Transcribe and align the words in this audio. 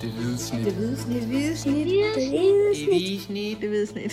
Det 0.00 0.10
hvide 0.10 0.38
snit. 0.38 0.64
Det 0.64 0.74
hvide 0.74 0.96
snit. 0.96 1.20
Det 1.20 1.28
hvide 1.28 1.56
snit. 1.56 1.86
Det 1.86 1.86
hvide 1.86 2.08
Det 2.14 2.28
hvide 2.88 3.20
snit. 3.20 3.60
Det 3.60 3.68
hvide 3.68 3.86
snit. 3.86 4.12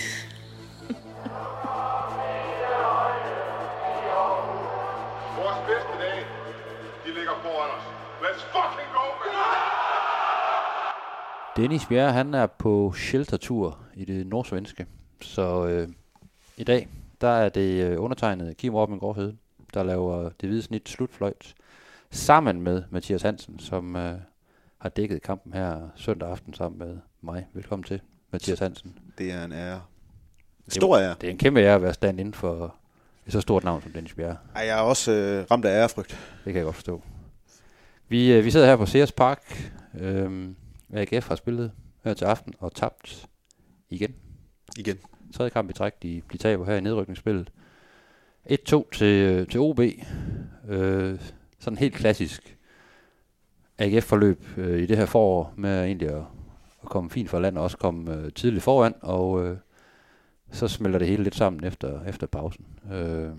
Vores 5.38 5.58
bedste 5.68 5.94
dage, 6.02 6.24
de 7.04 7.10
ligger 7.14 7.32
foran 7.42 7.70
os. 7.76 7.84
Let's 8.22 8.42
fucking 8.54 8.90
go, 8.92 9.04
man! 9.20 9.32
Dennis 11.56 11.86
Bjerre, 11.86 12.12
han 12.12 12.34
er 12.34 12.46
på 12.46 12.92
sheltertur 12.92 13.78
i 13.94 14.04
det 14.04 14.26
nordsvenske. 14.26 14.86
Så 15.20 15.66
øh, 15.66 15.88
i 16.56 16.64
dag, 16.64 16.88
der 17.20 17.28
er 17.28 17.48
det 17.48 17.84
øh, 17.84 18.02
undertegnet 18.02 18.56
Kim 18.56 18.74
Robben 18.74 18.98
Gårdhed, 18.98 19.32
der 19.74 19.82
laver 19.82 20.30
det 20.40 20.48
hvide 20.48 20.62
snit 20.62 20.88
slutfløjt, 20.88 21.54
sammen 22.10 22.62
med 22.62 22.82
Mathias 22.90 23.22
Hansen, 23.22 23.58
som 23.58 23.96
øh, 23.96 24.18
har 24.84 24.88
dækket 24.88 25.22
kampen 25.22 25.52
her 25.52 25.88
søndag 25.96 26.28
aften 26.28 26.54
sammen 26.54 26.78
med 26.78 26.98
mig. 27.20 27.46
Velkommen 27.52 27.84
til, 27.84 28.00
Mathias 28.32 28.58
Hansen. 28.58 28.98
Det 29.18 29.32
er 29.32 29.44
en 29.44 29.52
ære. 29.52 29.82
Stor 30.68 30.98
ære. 30.98 31.14
Det 31.20 31.26
er 31.26 31.30
en 31.30 31.38
kæmpe 31.38 31.60
ære 31.60 31.74
at 31.74 31.82
være 31.82 31.94
stand 31.94 32.20
inden 32.20 32.34
for 32.34 32.76
et 33.26 33.32
så 33.32 33.40
stort 33.40 33.64
navn 33.64 33.82
som 33.82 33.92
Dennis 33.92 34.14
Bjerre. 34.14 34.36
Ej, 34.54 34.62
jeg 34.62 34.78
er 34.78 34.82
også 34.82 35.12
øh, 35.12 35.46
ramt 35.50 35.64
af 35.64 35.82
ærefrygt. 35.82 36.10
Det 36.44 36.52
kan 36.52 36.56
jeg 36.56 36.64
godt 36.64 36.74
forstå. 36.74 37.02
Vi, 38.08 38.32
øh, 38.32 38.44
vi 38.44 38.50
sidder 38.50 38.66
her 38.66 38.76
på 38.76 38.86
Sears 38.86 39.12
Park. 39.12 39.72
Øhm, 39.98 40.56
AGF 40.92 41.28
har 41.28 41.34
spillet 41.34 41.72
her 42.04 42.14
til 42.14 42.24
aften 42.24 42.54
og 42.58 42.74
tabt 42.74 43.26
igen. 43.90 44.14
Igen. 44.78 44.98
Tredje 45.34 45.50
kamp 45.50 45.70
i 45.70 45.72
træk, 45.72 46.02
de, 46.02 46.22
de 46.32 46.38
taber 46.38 46.64
her 46.64 46.76
i 46.76 46.80
nedrykningsspillet. 46.80 47.52
1-2 48.50 48.90
til, 48.92 49.06
øh, 49.06 49.48
til 49.48 49.60
OB. 49.60 49.80
Øh, 50.68 51.18
sådan 51.58 51.78
helt 51.78 51.94
klassisk 51.94 52.53
AGF-forløb 53.78 54.44
øh, 54.56 54.82
i 54.82 54.86
det 54.86 54.96
her 54.96 55.06
forår 55.06 55.54
med 55.56 55.84
egentlig 55.84 56.08
at, 56.08 56.22
at 56.82 56.88
komme 56.88 57.10
fint 57.10 57.30
fra 57.30 57.40
land 57.40 57.58
og 57.58 57.64
også 57.64 57.76
komme 57.76 58.16
øh, 58.16 58.32
tidligt 58.32 58.64
foran, 58.64 58.94
og 59.00 59.46
øh, 59.46 59.56
så 60.52 60.68
smelter 60.68 60.98
det 60.98 61.08
hele 61.08 61.22
lidt 61.22 61.34
sammen 61.34 61.64
efter, 61.64 62.04
efter 62.04 62.26
pausen. 62.26 62.66
Øh, 62.92 63.30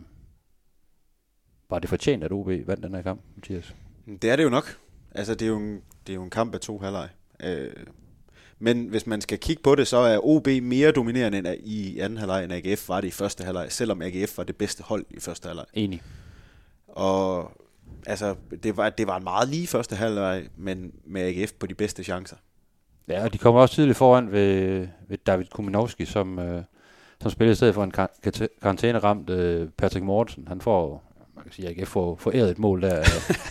var 1.69 1.80
det 1.80 1.89
fortjent, 1.89 2.23
at 2.23 2.31
OB 2.31 2.47
vandt 2.47 2.83
den 2.83 2.95
her 2.95 3.02
kamp, 3.02 3.22
Mathias? 3.36 3.75
Det 4.22 4.30
er 4.30 4.36
det 4.36 4.44
jo 4.44 4.50
nok. 4.50 4.78
Altså, 5.11 5.36
det 5.36 5.45
er 5.45 5.50
jo 5.50 5.58
en, 5.58 5.81
det 6.08 6.13
er 6.13 6.16
jo 6.16 6.23
en 6.23 6.30
kamp 6.30 6.53
af 6.53 6.59
to 6.59 6.78
halvleg. 6.78 7.09
Øh, 7.44 7.72
men 8.59 8.88
hvis 8.88 9.08
man 9.08 9.22
skal 9.22 9.39
kigge 9.39 9.63
på 9.63 9.75
det, 9.75 9.88
så 9.88 9.97
er 9.97 10.19
OB 10.23 10.47
mere 10.47 10.91
dominerende 10.91 11.38
end 11.38 11.47
i 11.63 12.00
anden 12.00 12.17
halvleg, 12.17 12.44
end 12.44 12.53
AGF 12.53 12.89
var 12.89 13.02
det 13.02 13.08
i 13.08 13.11
første 13.11 13.44
halvleg, 13.44 13.72
selvom 13.72 14.02
AGF 14.02 14.38
var 14.38 14.44
det 14.44 14.56
bedste 14.56 14.83
hold 14.83 15.06
i 15.09 15.19
første 15.19 15.47
halvleg. 15.47 15.66
Enig. 15.73 16.02
Og 16.88 17.52
altså, 18.05 18.36
det 18.64 18.78
var, 18.78 18.89
det 18.89 19.08
var 19.08 19.17
en 19.17 19.23
meget 19.23 19.50
lige 19.50 19.67
første 19.67 19.95
halvleg, 19.95 20.47
men 20.58 20.91
med 21.05 21.22
AGF 21.22 21.53
på 21.53 21.67
de 21.67 21.73
bedste 21.73 22.03
chancer. 22.03 22.36
Ja, 23.08 23.23
og 23.23 23.33
de 23.33 23.38
kommer 23.38 23.61
også 23.61 23.75
tidligt 23.75 23.97
foran 23.97 24.31
ved, 24.31 24.88
ved 25.08 25.17
David 25.25 25.45
Kuminowski, 25.45 26.06
som, 26.06 26.39
øh, 26.39 26.63
som 27.22 27.31
spillede 27.31 27.52
i 27.52 27.56
stedet 27.56 27.73
for 27.73 27.83
en 27.83 27.91
kar- 27.91 28.19
kar- 28.23 28.47
karantæneramt 28.61 29.30
øh, 29.30 29.69
Patrick 29.78 30.06
Mortensen. 30.06 30.47
Han 30.47 30.61
får, 30.61 31.03
man 31.36 31.44
kan 31.44 31.53
sige, 31.53 31.69
AGF 31.69 31.88
får 31.88 32.16
foræret 32.16 32.50
et 32.52 32.59
mål 32.59 32.81
der 32.81 32.95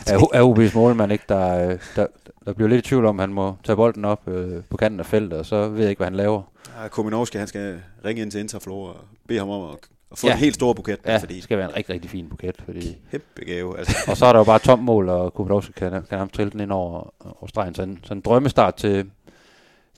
af, 0.07 0.17
af, 0.33 0.53
OB's 0.53 0.75
målmand, 0.75 1.13
ikke? 1.13 1.25
Der, 1.29 1.69
øh, 1.69 1.79
der, 1.97 2.07
der 2.45 2.53
bliver 2.53 2.69
lidt 2.69 2.87
i 2.87 2.89
tvivl 2.89 3.05
om, 3.07 3.21
at 3.21 3.23
han 3.23 3.35
må 3.35 3.57
tage 3.65 3.77
bolden 3.77 4.05
op 4.05 4.29
øh, 4.29 4.63
på 4.71 4.77
kanten 4.77 5.01
af 5.01 5.07
feltet, 5.07 5.39
og 5.39 5.47
så 5.47 5.69
ved 5.69 5.81
jeg 5.81 5.91
ikke, 5.91 5.99
hvad 6.01 6.07
han 6.07 6.17
laver. 6.17 6.43
Ja, 6.83 6.89
Kominovski, 6.89 7.39
han 7.39 7.47
skal 7.47 7.81
ringe 8.05 8.23
ind 8.23 8.31
til 8.31 8.41
Interflor 8.41 8.89
og 8.89 8.97
bede 9.29 9.39
ham 9.39 9.51
om 9.51 9.71
at, 9.71 9.77
at 10.15 10.19
få 10.19 10.27
Ja. 10.27 10.33
en 10.33 10.39
helt 10.39 10.55
stor 10.55 10.73
buket. 10.73 10.99
Ja, 11.07 11.17
fordi 11.17 11.35
det 11.35 11.43
skal 11.43 11.59
være 11.59 11.69
en 11.71 11.77
rigtig, 11.77 11.95
rigtig 11.95 12.11
fin 12.11 12.29
buket, 12.29 12.57
fordi 12.65 12.97
kæmpe 13.11 13.45
gave. 13.47 13.79
Altså. 13.79 13.97
Og 14.11 14.17
så 14.17 14.27
er 14.27 14.33
der 14.33 14.39
jo 14.39 14.45
bare 14.45 14.59
tom 14.59 14.79
mål, 14.79 15.09
og 15.09 15.35
Kubinovski 15.35 15.73
kan, 15.77 15.91
kan 15.91 16.19
ham 16.19 16.29
trille 16.29 16.51
den 16.51 16.61
ind 16.61 16.73
over, 16.73 17.15
over 17.25 17.47
stregen. 17.47 17.75
Så 17.75 17.83
en, 17.83 17.99
så 18.03 18.15
en 18.15 18.21
drømmestart 18.21 18.75
til, 18.75 19.11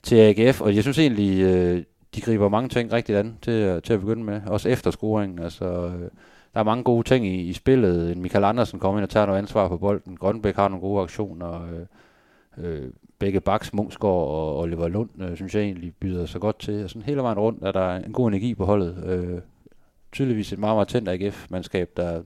til 0.03 0.15
AGF, 0.15 0.61
og 0.61 0.75
jeg 0.75 0.83
synes 0.83 0.99
egentlig, 0.99 1.39
øh, 1.41 1.83
de 2.15 2.21
griber 2.21 2.49
mange 2.49 2.69
ting 2.69 2.91
rigtigt 2.93 3.17
an 3.17 3.37
til, 3.41 3.51
at- 3.51 3.83
til 3.83 3.93
at 3.93 3.99
begynde 3.99 4.23
med. 4.23 4.41
Også 4.47 4.69
efter 4.69 4.91
scoringen. 4.91 5.39
Altså, 5.39 5.65
øh, 5.65 6.09
der 6.53 6.59
er 6.59 6.63
mange 6.63 6.83
gode 6.83 7.07
ting 7.07 7.27
i, 7.27 7.41
i 7.41 7.53
spillet. 7.53 8.11
En 8.11 8.21
Michael 8.21 8.43
Andersen 8.45 8.79
kommer 8.79 8.99
ind 8.99 9.03
og 9.03 9.09
tager 9.09 9.25
noget 9.25 9.39
ansvar 9.39 9.67
på 9.67 9.77
bolden. 9.77 10.17
Grønbæk 10.17 10.55
har 10.55 10.67
nogle 10.67 10.81
gode 10.81 11.01
aktioner. 11.01 11.61
Øh, 12.57 12.65
øh, 12.65 12.89
begge 13.19 13.39
Baks, 13.41 13.73
Mungsgaard 13.73 14.13
og 14.27 14.59
Oliver 14.59 14.87
Lund, 14.87 15.09
øh, 15.21 15.35
synes 15.35 15.55
jeg 15.55 15.63
egentlig 15.63 15.93
byder 15.99 16.25
sig 16.25 16.41
godt 16.41 16.59
til. 16.59 16.83
Og 16.83 16.89
sådan 16.89 17.01
hele 17.01 17.21
vejen 17.21 17.39
rundt 17.39 17.63
er 17.63 17.71
der 17.71 17.95
en 17.95 18.13
god 18.13 18.27
energi 18.27 18.55
på 18.55 18.65
holdet. 18.65 19.03
Øh, 19.05 19.39
tydeligvis 20.17 20.53
et 20.53 20.59
meget, 20.59 20.75
meget 20.75 20.87
tændt 20.87 21.09
AGF-mandskab, 21.09 21.89
der, 21.97 22.23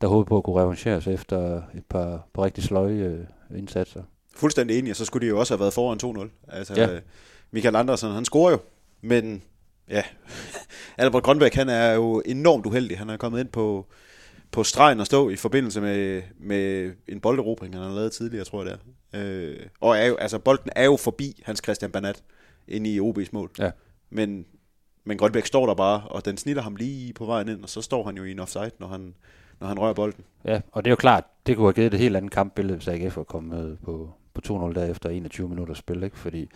der 0.00 0.06
håbede 0.06 0.28
på 0.28 0.36
at 0.36 0.44
kunne 0.44 0.60
revanchere 0.60 1.00
sig 1.02 1.14
efter 1.14 1.62
et 1.74 1.84
par, 1.88 2.26
par 2.34 2.44
rigtig 2.44 2.64
sløje 2.64 2.94
øh, 2.94 3.58
indsatser. 3.58 4.02
Fuldstændig 4.34 4.78
enig, 4.78 4.90
og 4.90 4.96
så 4.96 5.04
skulle 5.04 5.26
de 5.26 5.30
jo 5.30 5.38
også 5.38 5.54
have 5.54 5.60
været 5.60 5.72
foran 5.72 6.26
2-0. 6.26 6.28
Altså, 6.56 6.74
Ja. 6.76 6.92
ja. 6.92 7.00
Michael 7.50 7.76
Andersen, 7.76 8.10
han 8.10 8.24
scorer 8.24 8.50
jo, 8.50 8.58
men 9.00 9.42
ja, 9.90 10.02
Albert 10.98 11.22
Grønbæk, 11.22 11.54
han 11.54 11.68
er 11.68 11.92
jo 11.92 12.22
enormt 12.26 12.66
uheldig. 12.66 12.98
Han 12.98 13.10
er 13.10 13.16
kommet 13.16 13.40
ind 13.40 13.48
på, 13.48 13.86
på 14.50 14.64
stregen 14.64 15.00
og 15.00 15.06
stå 15.06 15.30
i 15.30 15.36
forbindelse 15.36 15.80
med, 15.80 16.22
med 16.38 16.92
en 17.08 17.20
bolderobring, 17.20 17.74
han 17.74 17.82
har 17.82 17.94
lavet 17.94 18.12
tidligere, 18.12 18.44
tror 18.44 18.64
jeg 18.64 18.72
det 18.72 18.78
er. 19.12 19.20
Øh, 19.24 19.56
og 19.80 19.98
er 19.98 20.06
jo, 20.06 20.16
altså, 20.16 20.38
bolden 20.38 20.70
er 20.76 20.84
jo 20.84 20.96
forbi 20.96 21.42
Hans 21.44 21.60
Christian 21.64 21.90
Banat 21.90 22.22
inde 22.68 22.90
i 22.90 23.00
OB's 23.00 23.28
mål. 23.32 23.50
Ja. 23.58 23.70
Men, 24.10 24.46
men 25.04 25.18
Grønbæk 25.18 25.46
står 25.46 25.66
der 25.66 25.74
bare, 25.74 26.02
og 26.08 26.24
den 26.24 26.36
snitter 26.36 26.62
ham 26.62 26.76
lige 26.76 27.12
på 27.12 27.24
vejen 27.24 27.48
ind, 27.48 27.62
og 27.62 27.68
så 27.68 27.82
står 27.82 28.04
han 28.04 28.16
jo 28.16 28.24
i 28.24 28.30
en 28.30 28.38
offside, 28.38 28.70
når 28.78 28.86
han, 28.86 29.14
når 29.60 29.68
han 29.68 29.78
rører 29.78 29.94
bolden. 29.94 30.24
Ja, 30.44 30.60
og 30.72 30.84
det 30.84 30.90
er 30.90 30.92
jo 30.92 30.96
klart, 30.96 31.24
det 31.46 31.56
kunne 31.56 31.66
have 31.66 31.72
givet 31.72 31.94
et 31.94 32.00
helt 32.00 32.16
andet 32.16 32.30
kampbillede, 32.30 32.76
hvis 32.76 32.88
AGF 32.88 33.16
var 33.16 33.22
kommet 33.22 33.78
på, 33.82 34.10
på 34.34 34.40
2-0 34.46 34.74
der 34.74 34.84
efter 34.84 35.10
21 35.10 35.48
minutter 35.48 35.74
spil, 35.74 36.02
ikke? 36.02 36.18
fordi 36.18 36.48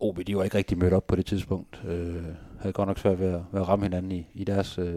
OB, 0.00 0.20
de 0.26 0.36
var 0.36 0.44
ikke 0.44 0.58
rigtig 0.58 0.78
mødt 0.78 0.92
op 0.92 1.06
på 1.06 1.16
det 1.16 1.26
tidspunkt. 1.26 1.82
Øh, 1.88 2.24
havde 2.60 2.72
godt 2.72 2.88
nok 2.88 2.98
svært 2.98 3.20
ved 3.20 3.28
at, 3.28 3.40
ved 3.52 3.60
at 3.60 3.68
ramme 3.68 3.84
hinanden 3.84 4.12
i, 4.12 4.26
i, 4.34 4.44
deres, 4.44 4.78
øh, 4.78 4.94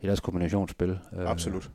i 0.00 0.06
deres 0.06 0.20
kombinationsspil. 0.20 0.98
Øh, 1.18 1.30
Absolut. 1.30 1.70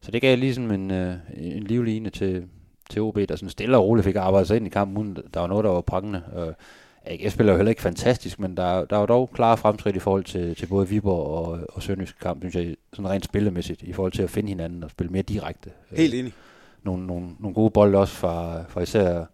Så 0.00 0.10
det 0.10 0.20
gav 0.20 0.38
ligesom 0.38 0.70
en, 0.70 0.90
øh, 0.90 1.14
en 1.36 1.62
livline 1.62 2.10
til, 2.10 2.48
til 2.90 3.02
OB, 3.02 3.16
der 3.16 3.36
sådan 3.36 3.48
stille 3.48 3.76
og 3.76 3.84
roligt 3.84 4.04
fik 4.04 4.16
arbejdet 4.16 4.48
sig 4.48 4.56
ind 4.56 4.66
i 4.66 4.70
kampen, 4.70 4.96
uden 4.96 5.16
der 5.34 5.40
var 5.40 5.46
noget, 5.46 5.64
der 5.64 5.70
var 5.70 5.80
prangende. 5.80 6.22
Øh, 6.36 6.52
AGF 7.04 7.32
spiller 7.32 7.52
jo 7.52 7.56
heller 7.56 7.70
ikke 7.70 7.82
fantastisk, 7.82 8.40
men 8.40 8.56
der, 8.56 8.84
der 8.84 8.96
var 8.96 9.06
dog 9.06 9.30
klare 9.34 9.56
fremskridt 9.56 9.96
i 9.96 9.98
forhold 9.98 10.24
til, 10.24 10.56
til 10.56 10.66
både 10.66 10.88
Viborg 10.88 11.26
og, 11.26 11.60
og 11.68 11.82
Sønderjysk 11.82 12.18
kamp, 12.20 12.42
synes 12.42 12.54
jeg, 12.54 12.76
sådan 12.92 13.10
rent 13.10 13.24
spillemæssigt, 13.24 13.82
i 13.82 13.92
forhold 13.92 14.12
til 14.12 14.22
at 14.22 14.30
finde 14.30 14.48
hinanden 14.48 14.84
og 14.84 14.90
spille 14.90 15.12
mere 15.12 15.22
direkte. 15.22 15.70
Øh, 15.92 15.98
Helt 15.98 16.14
enig. 16.14 16.32
nogle, 16.82 17.06
nogle, 17.06 17.28
nogle 17.38 17.54
gode 17.54 17.70
bolde 17.70 17.98
også 17.98 18.14
fra, 18.14 18.62
fra 18.68 18.80
især 18.80 19.24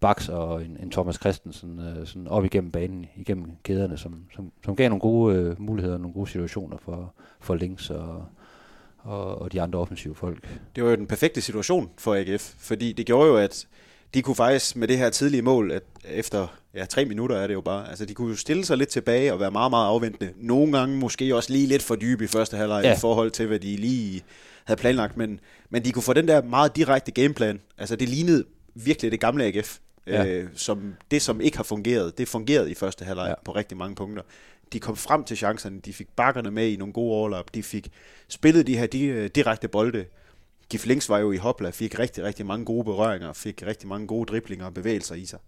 Bax 0.00 0.28
og 0.28 0.64
en, 0.64 0.76
en 0.82 0.90
Thomas 0.90 1.14
Christensen 1.14 1.80
øh, 1.80 2.06
sådan 2.06 2.28
op 2.28 2.44
igennem 2.44 2.70
banen, 2.70 3.06
igennem 3.16 3.46
kæderne, 3.62 3.98
som, 3.98 4.24
som, 4.34 4.52
som 4.64 4.76
gav 4.76 4.88
nogle 4.88 5.00
gode 5.00 5.36
øh, 5.36 5.60
muligheder, 5.62 5.98
nogle 5.98 6.14
gode 6.14 6.26
situationer 6.26 6.76
for, 6.76 7.14
for 7.40 7.54
Links 7.54 7.90
og, 7.90 8.24
og, 8.98 9.42
og 9.42 9.52
de 9.52 9.62
andre 9.62 9.78
offensive 9.78 10.14
folk. 10.14 10.60
Det 10.76 10.84
var 10.84 10.90
jo 10.90 10.96
den 10.96 11.06
perfekte 11.06 11.40
situation 11.40 11.90
for 11.98 12.14
AGF, 12.14 12.54
fordi 12.58 12.92
det 12.92 13.06
gjorde 13.06 13.28
jo, 13.28 13.36
at 13.36 13.66
de 14.14 14.22
kunne 14.22 14.36
faktisk 14.36 14.76
med 14.76 14.88
det 14.88 14.98
her 14.98 15.10
tidlige 15.10 15.42
mål, 15.42 15.70
at 15.70 15.82
efter 16.04 16.46
ja, 16.74 16.84
tre 16.84 17.04
minutter 17.04 17.36
er 17.36 17.46
det 17.46 17.54
jo 17.54 17.60
bare, 17.60 17.88
altså 17.88 18.04
de 18.04 18.14
kunne 18.14 18.30
jo 18.30 18.36
stille 18.36 18.64
sig 18.64 18.76
lidt 18.76 18.88
tilbage 18.88 19.32
og 19.32 19.40
være 19.40 19.50
meget, 19.50 19.70
meget 19.70 19.86
afventende. 19.86 20.32
Nogle 20.36 20.78
gange 20.78 20.96
måske 20.96 21.36
også 21.36 21.52
lige 21.52 21.66
lidt 21.66 21.82
for 21.82 21.96
dybe 21.96 22.24
i 22.24 22.26
første 22.26 22.56
halvleg 22.56 22.84
Ja. 22.84 22.94
i 22.94 22.98
forhold 23.00 23.30
til, 23.30 23.46
hvad 23.46 23.58
de 23.58 23.76
lige 23.76 24.22
havde 24.64 24.80
planlagt, 24.80 25.16
men, 25.16 25.40
men 25.70 25.84
de 25.84 25.92
kunne 25.92 26.02
få 26.02 26.12
den 26.12 26.28
der 26.28 26.42
meget 26.42 26.76
direkte 26.76 27.10
gameplan. 27.12 27.60
Altså 27.78 27.96
det 27.96 28.08
lignede 28.08 28.44
virkelig 28.74 29.12
det 29.12 29.20
gamle 29.20 29.44
AGF, 29.44 29.78
Ja. 30.06 30.26
øh, 30.26 30.48
som 30.54 30.94
det 31.10 31.22
som 31.22 31.40
ikke 31.40 31.56
har 31.56 31.64
fungeret, 31.64 32.18
det 32.18 32.28
fungerede 32.28 32.70
i 32.70 32.74
første 32.74 33.04
halvleg 33.04 33.28
Ja. 33.28 33.34
på 33.44 33.52
rigtig 33.52 33.76
mange 33.78 33.94
punkter. 33.96 34.22
De 34.72 34.80
kom 34.80 34.96
frem 34.96 35.24
til 35.24 35.36
chancerne, 35.36 35.80
de 35.80 35.92
fik 35.92 36.06
bakkerne 36.16 36.50
med 36.50 36.68
i 36.68 36.76
nogle 36.76 36.92
gode 36.92 37.12
overlap, 37.14 37.44
de 37.54 37.62
fik 37.62 37.88
spillet 38.28 38.66
de 38.66 38.76
her 38.78 38.86
di- 38.94 38.98
øh, 39.04 39.30
direkte 39.34 39.68
bolde, 39.68 40.04
Gif 40.70 40.86
Links 40.86 41.08
var 41.08 41.18
jo 41.18 41.32
i 41.32 41.36
hopla, 41.36 41.70
fik 41.70 41.98
rigtig, 41.98 42.24
rigtig 42.24 42.46
mange 42.46 42.64
gode 42.64 42.84
berøringer, 42.84 43.32
fik 43.32 43.62
rigtig 43.66 43.88
mange 43.88 44.06
gode 44.06 44.26
driblinger 44.26 44.66
og 44.66 44.74
bevægelser 44.74 45.14
i 45.14 45.24
sig. 45.24 45.38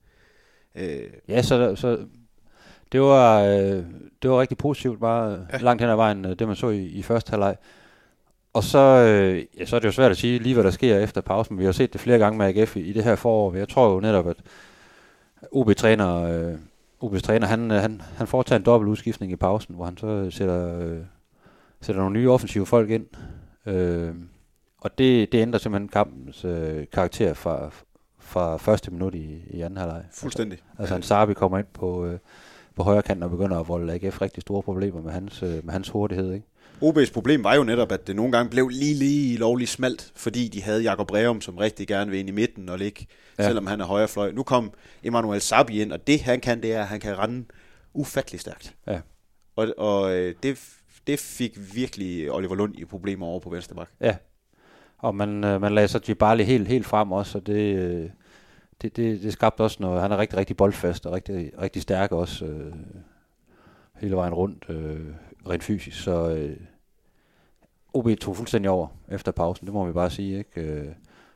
Øh, 0.75 1.03
Ja, 1.29 1.43
så, 1.43 1.77
så 1.77 1.99
det, 2.93 3.01
var, 3.01 3.41
øh, 3.43 3.85
det 4.23 4.31
var 4.31 4.41
rigtig 4.41 4.59
positivt, 4.59 5.01
bare 5.01 5.47
ja. 5.53 5.59
Langt 5.59 5.83
hen 5.83 5.91
ad 5.91 5.97
vejen, 5.97 6.25
øh, 6.25 6.39
det 6.39 6.47
man 6.47 6.57
så 6.57 6.69
i, 6.69 6.87
i 6.87 7.03
første 7.03 7.31
halvleg. 7.31 7.57
Og 8.53 8.65
så, 8.65 8.79
øh, 8.79 9.45
ja, 9.59 9.65
så 9.65 9.77
er 9.77 9.81
det 9.81 9.87
jo 9.87 9.93
svært 9.93 10.11
at 10.11 10.17
sige 10.17 10.39
lige, 10.39 10.55
hvad 10.55 10.65
der 10.65 10.71
sker 10.71 10.99
efter 10.99 11.21
pausen. 11.21 11.59
Vi 11.59 11.65
har 11.65 11.73
set 11.73 11.93
det 11.93 12.01
flere 12.01 12.19
gange 12.19 12.39
med 12.39 12.47
AGF 12.47 12.77
i, 12.77 12.81
i 12.81 12.93
det 12.93 13.05
her 13.05 13.17
forår. 13.17 13.55
Jeg 13.55 13.69
tror 13.69 13.95
jo 13.95 14.01
netop, 14.01 14.29
at 14.29 14.37
OB-træner, 15.53 16.23
øh, 16.23 16.55
OB's 17.05 17.21
træner, 17.21 17.47
han, 17.47 17.71
øh, 17.71 17.81
han, 17.81 18.03
han 18.17 18.27
foretager 18.27 18.59
en 18.59 18.65
dobbelt 18.65 18.91
udskiftning 18.91 19.33
i 19.33 19.37
pausen, 19.37 19.75
hvor 19.75 19.85
han 19.85 19.97
så 19.97 20.31
sætter, 20.31 20.79
øh, 20.81 20.99
sætter 21.81 22.03
nogle 22.03 22.19
nye 22.19 22.31
offensive 22.31 22.67
folk 22.67 22.91
ind. 22.91 23.07
Øh, 23.67 24.15
og 24.81 24.99
det, 24.99 25.33
det 25.33 25.39
ændrer 25.39 25.59
simpelthen 25.59 25.89
kampens 25.89 26.45
øh, 26.45 26.87
karakter 26.93 27.35
fra, 27.35 27.71
fra 28.19 28.57
første 28.57 28.91
minut 28.91 29.15
i, 29.15 29.43
i 29.51 29.61
anden 29.61 29.77
halvleg. 29.77 30.05
fuldstændig. 30.13 30.59
Altså 30.79 30.97
en 30.97 31.03
Sarbi 31.03 31.35
kommer 31.35 31.59
ind 31.59 31.67
på, 31.75 32.07
øh, 32.07 32.19
på 32.77 32.83
højre 32.83 33.03
kanten 33.03 33.23
og 33.23 33.31
begynder 33.31 33.61
at 33.61 33.69
volde 33.69 33.93
AGF 33.93 34.23
rigtig 34.23 34.41
store 34.41 34.63
problemer 34.63 35.03
med 35.03 35.13
hans, 35.13 35.43
øh, 35.43 35.65
med 35.65 35.73
hans 35.73 35.89
hurtighed. 35.89 36.33
Ikke? 36.33 36.47
OB's 36.83 37.13
problem 37.13 37.45
var 37.45 37.55
jo 37.55 37.65
netop, 37.65 37.93
at 37.93 38.07
det 38.07 38.17
nogle 38.17 38.33
gange 38.33 38.51
blev 38.51 38.69
lige 38.69 38.95
lige 38.95 39.37
lovligt 39.37 39.71
smalt, 39.71 40.13
fordi 40.17 40.49
de 40.49 40.63
havde 40.63 40.83
Jakob 40.83 41.07
Breum, 41.07 41.41
som 41.41 41.57
rigtig 41.57 41.89
gerne 41.89 42.11
vil 42.11 42.21
ind 42.21 42.29
i 42.29 42.33
midten 42.33 42.69
og 42.69 42.79
ligge, 42.79 43.07
ja. 43.39 43.45
selvom 43.45 43.67
han 43.67 43.81
er 43.81 43.85
højre 43.85 44.09
fløj. 44.09 44.33
Nu 44.33 44.43
kom 44.43 44.73
Emmanuel 45.03 45.41
Sabi 45.41 45.83
ind, 45.83 45.93
og 45.93 46.07
det 46.07 46.21
han 46.21 46.41
kan, 46.41 46.63
det 46.63 46.73
er, 46.73 46.81
at 46.81 46.87
han 46.87 47.01
kan 47.01 47.19
rende 47.19 47.45
ufattelig 47.95 48.41
stærkt. 48.41 48.75
Ja. 48.87 49.01
Og, 49.57 49.75
og 49.79 50.17
øh, 50.17 50.35
det, 50.43 50.59
det 51.07 51.19
fik 51.19 51.75
virkelig 51.75 52.33
Oliver 52.33 52.55
Lund 52.55 52.79
i 52.79 52.85
problemer 52.85 53.27
over 53.27 53.41
på 53.41 53.51
venstre 53.51 53.75
bak. 53.75 53.89
Ja, 54.01 54.17
og 54.99 55.15
man, 55.15 55.45
øh, 55.45 55.61
man 55.61 55.75
lagde 55.75 55.89
så 55.89 55.99
Djibali 55.99 56.45
helt, 56.45 56.69
helt 56.69 56.87
frem 56.87 57.13
også, 57.13 57.39
og 57.39 57.47
det, 57.47 57.77
øh, 57.77 58.11
det, 58.83 58.97
det, 58.97 59.23
det 59.23 59.33
skabte 59.33 59.61
også 59.61 59.77
noget. 59.81 60.03
Han 60.03 60.13
er 60.13 60.19
rigtig, 60.19 60.39
rigtig 60.39 60.57
boldfast 60.57 61.07
og 61.07 61.13
rigtig, 61.13 61.53
rigtig 61.61 61.83
stærk 61.83 62.13
også 62.13 62.45
øh, 62.45 62.73
hele 63.95 64.17
vejen 64.17 64.35
rundt, 64.35 64.65
øh, 64.69 65.07
rent 65.49 65.65
fysisk. 65.65 66.01
Så 66.01 66.31
øh, 66.31 66.57
OB 67.93 68.09
tog 68.21 68.37
fuldstændig 68.37 68.71
over 68.71 68.89
efter 69.09 69.33
pausen, 69.33 69.67
det 69.67 69.75
må 69.75 69.87
vi 69.87 69.93
bare 69.93 70.11
sige. 70.11 70.39
Ikke? 70.39 70.61
Øh, 70.61 70.93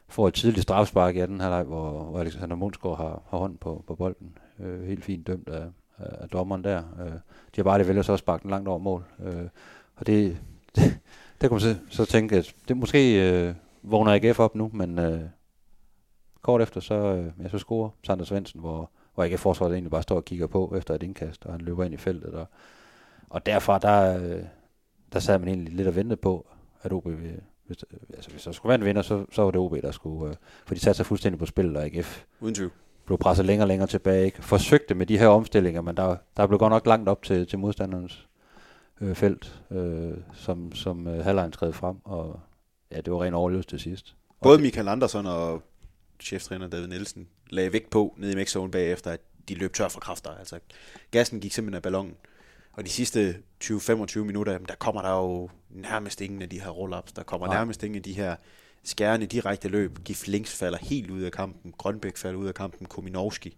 får 0.09 0.29
et 0.29 0.35
tidligt 0.35 0.63
strafspark 0.63 1.17
i 1.17 1.19
anden 1.19 1.41
halvleg, 1.41 1.65
hvor, 1.65 2.05
hvor 2.05 2.21
Alexander 2.21 2.57
Mundsgaard 2.57 2.97
har, 2.97 3.23
har 3.31 3.39
hånden 3.39 3.59
på, 3.59 3.85
på 3.87 3.95
bolden. 3.95 4.39
Øh, 4.61 4.83
helt 4.87 5.05
fint 5.05 5.27
dømt 5.27 5.49
af, 5.49 5.67
af, 5.99 6.23
af 6.23 6.29
dommeren 6.29 6.65
der. 6.65 6.83
Øh, 7.01 7.13
Djibali 7.55 7.89
vælger 7.89 8.03
så 8.03 8.13
også 8.13 8.23
sparke 8.23 8.43
den 8.43 8.51
langt 8.51 8.69
over 8.69 8.79
mål. 8.79 9.05
Øh, 9.25 9.49
og 9.97 10.07
det, 10.07 10.39
det, 10.77 10.85
det 11.43 11.51
kunne 11.51 11.65
man 11.67 11.77
så, 11.89 11.97
så 11.97 12.05
tænke, 12.05 12.37
at 12.37 12.55
det 12.69 12.77
måske 12.77 13.31
øh, 13.31 13.55
vågner 13.83 14.13
AGF 14.13 14.39
op 14.41 14.55
nu, 14.55 14.71
men 14.75 14.99
øh, 14.99 15.21
kort 16.43 16.63
efter, 16.63 16.81
så, 16.81 16.95
øh, 16.95 17.27
ja, 17.43 17.49
så 17.49 17.59
scorer 17.59 17.91
Sander 18.07 18.25
Svendsen, 18.25 18.61
hvor, 18.61 18.91
hvor 19.15 19.25
AGF 19.25 19.41
forsvaret 19.41 19.73
egentlig 19.73 19.91
bare 19.91 20.03
står 20.03 20.17
og 20.17 20.25
kigger 20.25 20.47
på 20.47 20.75
efter 20.77 20.95
et 20.95 21.03
indkast, 21.03 21.47
og 21.47 21.53
han 21.53 21.61
løber 21.61 21.85
ind 21.85 21.95
i 21.95 21.97
feltet. 21.97 22.35
Og, 22.35 22.47
og 23.31 23.47
derfra, 23.47 23.79
der, 23.79 24.23
øh, 24.23 24.43
der 25.13 25.19
sad 25.19 25.39
man 25.39 25.49
egentlig 25.49 25.73
lidt 25.73 25.89
og 25.89 25.97
ventede 25.97 26.17
på, 26.17 26.47
at 26.83 26.93
OB, 26.93 27.07
vil, 27.07 27.41
hvis, 27.67 27.85
altså, 28.15 28.31
hvis 28.31 28.43
der 28.43 28.53
skulle 28.53 28.71
være 28.71 28.79
en 28.79 28.85
vinder, 28.85 29.03
så, 29.03 29.25
så 29.33 29.43
var 29.43 29.51
det 29.51 29.61
OB, 29.61 29.75
der 29.83 29.91
skulle, 29.91 30.31
øh, 30.31 30.37
for 30.67 30.75
de 30.75 30.81
satte 30.81 30.97
sig 30.97 31.07
fuldstændig 31.07 31.39
på 31.39 31.47
spil, 31.47 31.77
og 31.77 31.85
AGF 31.85 32.25
Uden 32.41 32.55
tvivl. 32.55 32.71
blev 33.07 33.19
presset 33.19 33.47
længere 33.47 33.65
og 33.65 33.69
længere 33.69 33.89
tilbage. 33.89 34.25
Ikke? 34.25 34.43
Forsøgte 34.43 34.95
med 34.95 35.07
de 35.07 35.19
her 35.19 35.29
omstillinger, 35.29 35.81
men 35.81 35.97
der, 35.97 36.17
der 36.37 36.47
blev 36.47 36.59
godt 36.59 36.71
nok 36.71 36.87
langt 36.87 37.09
op 37.09 37.23
til, 37.23 37.47
til 37.47 37.59
modstanderens 37.59 38.29
øh, 39.03 39.15
felt, 39.15 39.63
øh, 39.71 40.13
som, 40.35 40.75
som 40.75 41.07
øh, 41.07 41.25
halvlejen 41.25 41.53
træde 41.53 41.73
frem, 41.73 41.97
og 42.05 42.41
ja, 42.91 43.01
det 43.01 43.13
var 43.13 43.23
ren 43.23 43.35
overlevelse 43.35 43.69
til 43.69 43.81
sidst. 43.81 44.17
Både 44.43 44.59
Michael 44.59 44.89
Andersen 44.89 45.27
og 45.27 45.63
cheftræner 46.21 46.69
David 46.69 46.87
Nielsen 46.87 47.29
lagde 47.51 47.73
vægt 47.73 47.91
på 47.91 48.15
nede 48.19 48.33
i 48.33 48.35
mixzone 48.35 48.71
bagefter, 48.71 49.11
at 49.11 49.21
de 49.49 49.55
løb 49.55 49.75
tør 49.75 49.89
for 49.89 50.01
kræfter. 50.01 50.31
Altså, 50.31 50.59
gassen 51.11 51.41
gik 51.41 51.53
simpelthen 51.53 51.77
af 51.77 51.83
ballonen. 51.83 52.17
Og 52.73 52.85
de 52.85 52.91
sidste 52.91 53.37
20-25 53.65 54.19
minutter, 54.19 54.53
jamen, 54.53 54.69
der 54.69 54.75
kommer 54.75 55.03
der 55.03 55.11
jo 55.11 55.51
nærmest 55.71 56.21
ingen 56.21 56.43
af 56.43 56.49
de 56.49 56.61
her 56.61 56.71
roll-ups. 56.71 57.13
Der 57.17 57.23
kommer 57.23 57.47
Nej. 57.47 57.57
nærmest 57.57 57.83
ingen 57.83 57.97
af 57.97 58.03
de 58.03 58.13
her 58.13 58.37
skærende 58.85 59.27
direkte 59.27 59.69
løb. 59.69 59.99
Gif 60.05 60.27
Links 60.27 60.55
falder 60.55 60.79
helt 60.79 61.11
ud 61.11 61.23
af 61.23 61.33
kampen. 61.33 61.73
Grønbæk 61.79 62.17
falder 62.17 62.39
ud 62.39 62.47
af 62.47 62.55
kampen. 62.55 62.87
Kominowski. 62.87 63.57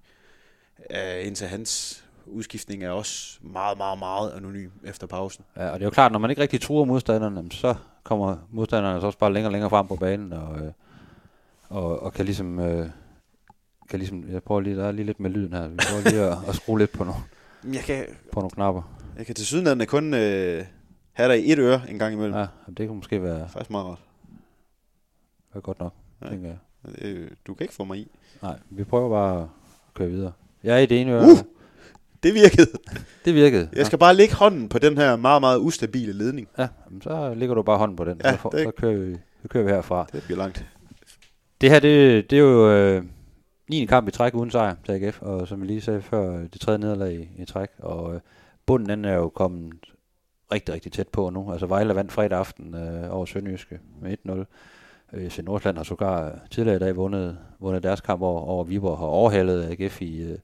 Uh, 0.78 1.26
indtil 1.26 1.46
hans 1.46 2.03
udskiftning 2.26 2.84
er 2.84 2.90
også 2.90 3.38
meget, 3.42 3.78
meget, 3.78 3.98
meget 3.98 4.32
anonym 4.36 4.70
efter 4.84 5.06
pausen. 5.06 5.44
Ja, 5.56 5.68
og 5.68 5.74
det 5.74 5.80
er 5.80 5.86
jo 5.86 5.90
klart, 5.90 6.12
når 6.12 6.18
man 6.18 6.30
ikke 6.30 6.42
rigtig 6.42 6.60
truer 6.60 6.84
modstanderne, 6.84 7.50
så 7.52 7.74
kommer 8.02 8.36
modstanderne 8.50 9.00
så 9.00 9.06
også 9.06 9.18
bare 9.18 9.32
længere 9.32 9.48
og 9.48 9.52
længere 9.52 9.70
frem 9.70 9.86
på 9.86 9.96
banen, 9.96 10.32
og, 10.32 10.58
øh, 10.58 10.72
og, 11.68 12.02
og 12.02 12.12
kan 12.12 12.24
ligesom... 12.24 12.58
Øh, 12.58 12.88
kan 13.88 13.98
ligesom, 13.98 14.28
jeg 14.28 14.42
prøver 14.42 14.60
lige, 14.60 14.76
der 14.76 14.84
er 14.86 14.92
lige 14.92 15.06
lidt 15.06 15.20
med 15.20 15.30
lyden 15.30 15.52
her. 15.52 15.68
Vi 15.68 15.76
prøver 15.76 16.10
lige 16.10 16.22
at, 16.22 16.38
at 16.48 16.54
skrue 16.54 16.78
lidt 16.78 16.92
på, 16.92 17.04
nogle, 17.04 17.20
Jeg 17.72 17.82
kan, 17.82 18.04
på 18.32 18.40
nogle 18.40 18.50
knapper. 18.50 18.82
jeg 19.18 19.26
kan 19.26 19.34
til 19.34 19.46
sydenlandet 19.46 19.88
kun 19.88 20.14
øh, 20.14 20.64
have 21.12 21.32
dig 21.32 21.44
i 21.46 21.52
et 21.52 21.58
øre 21.58 21.80
en 21.90 21.98
gang 21.98 22.14
imellem. 22.14 22.34
Ja. 22.36 22.46
Det 22.76 22.88
kunne 22.88 22.96
måske 22.96 23.22
være, 23.22 23.48
Faktisk 23.48 23.70
meget 23.70 23.86
rart. 23.86 23.98
være 25.54 25.60
godt 25.62 25.78
nok, 25.80 25.94
Ja. 26.20 26.26
ja. 26.26 26.32
tænker 26.32 26.48
jeg. 26.48 26.58
Øh, 26.98 27.30
Du 27.46 27.54
kan 27.54 27.64
ikke 27.64 27.74
få 27.74 27.84
mig 27.84 27.98
i. 27.98 28.10
Nej, 28.42 28.58
vi 28.70 28.84
prøver 28.84 29.08
bare 29.08 29.42
at 29.42 29.48
køre 29.94 30.08
videre. 30.10 30.32
Jeg 30.62 30.74
er 30.74 30.78
i 30.78 30.86
det 30.86 31.00
ene 31.00 31.12
øre. 31.12 31.22
Uh! 31.22 31.38
Det 32.24 32.34
virkede. 32.34 32.66
Det 33.24 33.34
virkede. 33.34 33.68
Jeg 33.76 33.86
skal 33.86 33.98
bare 33.98 34.14
lægge 34.14 34.34
hånden 34.34 34.68
på 34.68 34.78
den 34.78 34.98
her 34.98 35.16
meget, 35.16 35.42
meget 35.42 35.58
ustabile 35.58 36.12
ledning. 36.12 36.48
Ja, 36.58 36.68
så 37.02 37.34
ligger 37.36 37.54
du 37.54 37.62
bare 37.62 37.78
hånden 37.78 37.96
på 37.96 38.04
den. 38.04 38.20
Ja, 38.24 38.32
så, 38.32 38.38
får, 38.38 38.50
det- 38.50 38.64
så, 38.64 38.70
kører 38.76 38.94
vi, 38.96 39.16
så 39.42 39.48
kører 39.48 39.64
vi 39.64 39.70
herfra. 39.70 40.06
Det 40.12 40.22
bliver 40.22 40.38
langt. 40.38 40.64
Det 41.60 41.70
her, 41.70 41.80
det, 41.80 42.30
det 42.30 42.36
er 42.38 42.40
jo 42.42 42.70
øh, 42.70 43.02
9. 43.70 43.84
kamp 43.84 44.08
i 44.08 44.10
træk 44.10 44.34
uden 44.34 44.50
sejr 44.50 44.74
til 44.86 44.92
AGF, 44.92 45.22
og 45.22 45.48
som 45.48 45.60
vi 45.60 45.66
lige 45.66 45.80
sagde 45.80 46.02
før, 46.02 46.38
det 46.38 46.60
tredje 46.60 46.78
nederlag 46.78 47.14
i, 47.14 47.42
i 47.42 47.44
træk, 47.44 47.68
og 47.78 48.14
øh, 48.14 48.20
bunden 48.66 48.88
den 48.88 49.04
er 49.04 49.14
jo 49.14 49.28
kommet 49.28 49.72
rigtig, 50.52 50.74
rigtig 50.74 50.92
tæt 50.92 51.08
på 51.08 51.30
nu. 51.30 51.52
Altså 51.52 51.66
Vejle 51.66 51.94
vandt 51.94 52.12
fredag 52.12 52.38
aften 52.38 52.74
øh, 52.74 53.14
over 53.16 53.24
Sønderjyske 53.26 53.78
med 54.02 54.16
1-0. 54.28 54.44
Øh, 55.12 55.30
FC 55.30 55.38
Nordsjælland 55.38 55.76
har 55.76 55.84
sågar 55.84 56.38
tidligere 56.50 56.76
i 56.76 56.80
dag 56.80 56.96
vundet, 56.96 57.38
vundet 57.60 57.82
deres 57.82 58.00
kamp 58.00 58.22
over, 58.22 58.40
over 58.40 58.64
Viborg, 58.64 58.98
har 58.98 59.06
overhalet 59.06 59.70
AGF 59.80 60.02
i, 60.02 60.22
øh, 60.22 60.38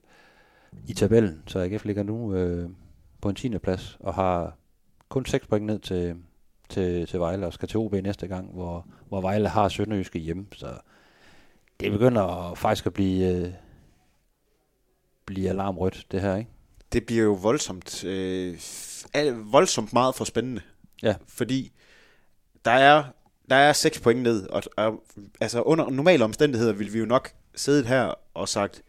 i 0.87 0.93
tabellen, 0.93 1.43
så 1.47 1.59
AGF 1.59 1.85
ligger 1.85 2.03
nu 2.03 2.35
øh, 2.35 2.69
på 3.21 3.29
en 3.29 3.35
10. 3.35 3.57
plads, 3.57 3.97
og 3.99 4.13
har 4.13 4.57
kun 5.09 5.25
6 5.25 5.47
point 5.47 5.65
ned 5.65 5.79
til, 5.79 6.15
til, 6.69 7.07
til 7.07 7.19
Vejle, 7.19 7.45
og 7.45 7.53
skal 7.53 7.67
til 7.67 7.79
OB 7.79 7.93
næste 7.93 8.27
gang, 8.27 8.53
hvor, 8.53 8.87
hvor 9.07 9.21
Vejle 9.21 9.49
har 9.49 9.69
Sønderjyske 9.69 10.19
hjemme, 10.19 10.45
så 10.53 10.67
det 11.79 11.91
begynder 11.91 12.51
at 12.51 12.57
faktisk 12.57 12.85
at 12.85 12.93
blive, 12.93 13.35
øh, 13.35 13.51
blive 15.25 15.49
alarmrødt, 15.49 16.07
det 16.11 16.21
her, 16.21 16.35
ikke? 16.35 16.51
Det 16.93 17.05
bliver 17.05 17.23
jo 17.23 17.33
voldsomt, 17.33 18.03
øh, 18.03 18.57
voldsomt 19.51 19.93
meget 19.93 20.15
for 20.15 20.25
spændende. 20.25 20.61
Ja. 21.03 21.15
Fordi 21.27 21.71
der 22.65 22.71
er, 22.71 23.03
der 23.49 23.55
er 23.55 23.73
6 23.73 23.99
point 23.99 24.21
ned, 24.21 24.47
og, 24.47 24.63
og 24.77 25.03
altså 25.41 25.61
under 25.61 25.89
normale 25.89 26.23
omstændigheder 26.23 26.73
ville 26.73 26.93
vi 26.93 26.99
jo 26.99 27.05
nok 27.05 27.31
siddet 27.55 27.85
her 27.85 28.13
og 28.33 28.49
sagt, 28.49 28.81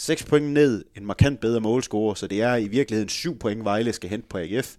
6 0.00 0.24
point 0.24 0.52
ned, 0.52 0.84
en 0.96 1.06
markant 1.06 1.40
bedre 1.40 1.60
målscore, 1.60 2.16
så 2.16 2.26
det 2.26 2.42
er 2.42 2.56
i 2.56 2.68
virkeligheden 2.68 3.08
7 3.08 3.38
point, 3.38 3.64
Vejle 3.64 3.92
skal 3.92 4.10
hente 4.10 4.28
på 4.28 4.38
AGF. 4.38 4.76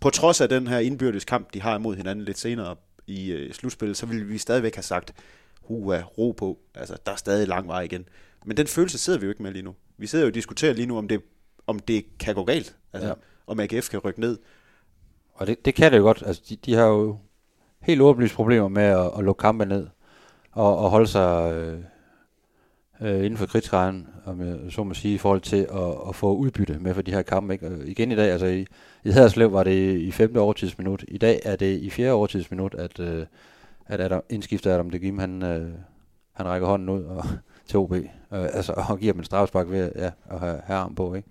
På 0.00 0.10
trods 0.10 0.40
af 0.40 0.48
den 0.48 0.66
her 0.66 0.78
indbyrdes 0.78 1.24
kamp, 1.24 1.54
de 1.54 1.62
har 1.62 1.76
imod 1.76 1.96
hinanden 1.96 2.24
lidt 2.24 2.38
senere 2.38 2.76
i 3.06 3.32
øh, 3.32 3.52
slutspillet, 3.52 3.96
så 3.96 4.06
ville 4.06 4.24
vi 4.24 4.38
stadigvæk 4.38 4.74
have 4.74 4.82
sagt, 4.82 5.14
hua, 5.62 6.02
ro 6.18 6.32
på, 6.32 6.58
altså 6.74 6.96
der 7.06 7.12
er 7.12 7.16
stadig 7.16 7.48
lang 7.48 7.68
vej 7.68 7.80
igen. 7.80 8.04
Men 8.44 8.56
den 8.56 8.66
følelse 8.66 8.98
sidder 8.98 9.18
vi 9.18 9.26
jo 9.26 9.30
ikke 9.30 9.42
med 9.42 9.52
lige 9.52 9.62
nu. 9.62 9.74
Vi 9.96 10.06
sidder 10.06 10.24
jo 10.24 10.28
og 10.28 10.34
diskuterer 10.34 10.72
lige 10.72 10.86
nu, 10.86 10.98
om 10.98 11.08
det, 11.08 11.22
om 11.66 11.78
det 11.78 12.04
kan 12.18 12.34
gå 12.34 12.44
galt, 12.44 12.76
altså. 12.92 13.08
Ja. 13.08 13.14
om 13.46 13.60
AGF 13.60 13.88
kan 13.88 13.98
rykke 13.98 14.20
ned. 14.20 14.38
Og 15.34 15.46
det, 15.46 15.64
det 15.64 15.74
kan 15.74 15.92
det 15.92 15.98
jo 15.98 16.02
godt. 16.02 16.22
Altså, 16.26 16.42
de, 16.48 16.56
de 16.56 16.74
har 16.74 16.86
jo 16.86 17.18
helt 17.80 18.00
åbenlyst 18.00 18.34
problemer 18.34 18.68
med 18.68 18.82
at, 18.82 19.10
at 19.18 19.24
lukke 19.24 19.40
kampe 19.40 19.66
ned, 19.66 19.86
og, 20.52 20.78
og 20.78 20.90
holde 20.90 21.06
sig 21.06 21.52
øh, 21.52 21.80
øh, 23.00 23.16
inden 23.16 23.36
for 23.36 23.46
kritskaren, 23.46 24.06
om 24.24 24.40
jeg 24.40 24.56
så 24.70 24.84
må 24.84 24.94
sige, 24.94 25.14
i 25.14 25.18
forhold 25.18 25.40
til 25.40 25.66
at, 25.72 26.08
at 26.08 26.14
få 26.14 26.36
udbytte 26.36 26.78
med 26.78 26.94
for 26.94 27.02
de 27.02 27.12
her 27.12 27.22
kampe. 27.22 27.52
Ikke? 27.52 27.66
Og 27.66 27.72
igen 27.84 28.12
i 28.12 28.16
dag, 28.16 28.30
altså 28.30 28.46
i, 28.46 28.66
i 29.04 29.10
Haderslev 29.10 29.52
var 29.52 29.64
det 29.64 29.98
i 29.98 30.10
femte 30.10 30.38
overtidsminut. 30.38 31.04
I 31.08 31.18
dag 31.18 31.40
er 31.44 31.56
det 31.56 31.78
i 31.78 31.90
fjerde 31.90 32.12
overtidsminut, 32.12 32.74
at, 32.74 33.00
øh, 33.00 33.26
at 33.86 34.00
Adam, 34.00 34.22
indskifter 34.30 34.74
Adam 34.74 34.90
de 34.90 34.98
Gim, 34.98 35.18
han, 35.18 35.42
øh, 35.42 35.72
han 36.32 36.46
rækker 36.46 36.68
hånden 36.68 36.88
ud 36.88 37.04
og, 37.04 37.24
til 37.66 37.78
OB, 37.78 37.92
øh, 37.92 38.04
altså, 38.30 38.84
og 38.88 38.98
giver 38.98 39.12
dem 39.12 39.20
en 39.20 39.24
strafspark 39.24 39.70
ved 39.70 39.92
ja, 39.96 40.10
at 40.30 40.40
have, 40.40 40.60
have 40.64 40.78
arm 40.78 40.94
på. 40.94 41.14
Ikke? 41.14 41.28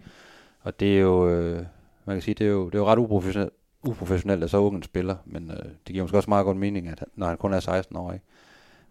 Og 0.61 0.79
det 0.79 0.97
er 0.97 1.01
jo, 1.01 1.29
øh, 1.29 1.65
man 2.05 2.15
kan 2.15 2.21
sige, 2.21 2.35
det 2.35 2.47
er 2.47 2.51
jo, 2.51 2.65
det 2.65 2.75
er 2.75 2.79
jo 2.79 2.85
ret 2.85 2.99
uprofessionelt, 2.99 3.53
uprofessionelt, 3.83 4.43
at 4.43 4.49
så 4.49 4.57
ung 4.57 4.75
en 4.75 4.83
spiller, 4.83 5.15
men 5.25 5.51
øh, 5.51 5.57
det 5.57 5.93
giver 5.93 6.03
måske 6.03 6.17
også 6.17 6.29
meget 6.29 6.45
god 6.45 6.55
mening, 6.55 6.87
at 6.87 7.05
når 7.15 7.27
han 7.27 7.37
kun 7.37 7.53
er 7.53 7.59
16 7.59 7.95
år. 7.95 8.13
Ikke? 8.13 8.25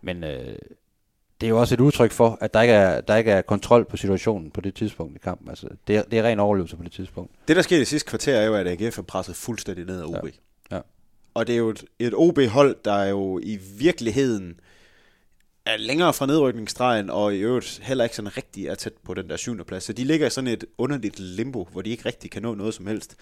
Men 0.00 0.25
øh, 0.25 0.59
det 1.40 1.47
er 1.47 1.50
jo 1.50 1.61
også 1.61 1.75
et 1.75 1.80
udtryk 1.80 2.12
for, 2.12 2.38
at 2.40 2.54
der 2.54 2.62
ikke, 2.62 2.75
er, 2.75 3.00
der 3.00 3.16
ikke 3.16 3.30
er 3.30 3.42
kontrol 3.42 3.85
på 3.85 3.97
situationen 3.97 4.50
på 4.50 4.61
det 4.61 4.75
tidspunkt 4.75 5.16
i 5.16 5.18
kampen. 5.18 5.49
Altså, 5.49 5.68
det, 5.87 5.97
er, 5.97 6.02
det 6.02 6.18
er 6.18 6.23
ren 6.23 6.40
overlevelse 6.40 6.76
på 6.76 6.83
det 6.83 6.92
tidspunkt. 6.92 7.33
Det, 7.49 7.57
der 7.57 7.62
sker 7.62 7.76
i 7.76 7.78
det 7.78 7.88
sidste 7.88 8.09
kvarter, 8.09 8.37
er 8.37 8.47
jo, 8.47 8.54
at 8.54 8.66
AGF 8.66 8.99
er 8.99 9.02
presset 9.02 9.37
fuldstændig 9.37 9.85
ned 9.85 10.00
af 10.00 10.04
OB. 10.04 10.26
Ja. 10.71 10.76
Ja. 10.76 10.80
Og 11.35 11.47
det 11.47 11.52
er 11.52 11.59
jo 11.59 11.68
et, 11.68 11.85
et 11.99 12.12
OB-hold, 12.16 12.76
der 12.85 12.92
er 12.92 13.09
jo 13.09 13.40
i 13.42 13.59
virkeligheden 13.78 14.61
er 15.66 15.76
længere 15.76 16.12
fra 16.12 16.26
nedrykningsstregen, 16.26 17.11
og 17.11 17.35
i 17.35 17.38
øvrigt 17.38 17.80
heller 17.83 18.04
ikke 18.04 18.16
sådan 18.16 18.37
rigtig 18.37 18.66
er 18.66 18.75
tæt 18.75 18.92
på 19.04 19.14
den 19.14 19.30
der 19.30 19.37
syvende 19.37 19.64
plads. 19.64 19.85
Så 19.85 19.92
de 19.92 20.04
ligger 20.04 20.26
i 20.26 20.30
sådan 20.30 20.49
et 20.49 20.64
underligt 20.78 21.18
limbo, 21.18 21.68
hvor 21.73 21.83
de 21.83 21.90
ikke 21.90 22.07
rigtig 22.07 22.30
kan 22.30 22.42
nå 22.42 22.54
noget 22.54 22.75
som 22.75 22.87
helst. 22.87 23.16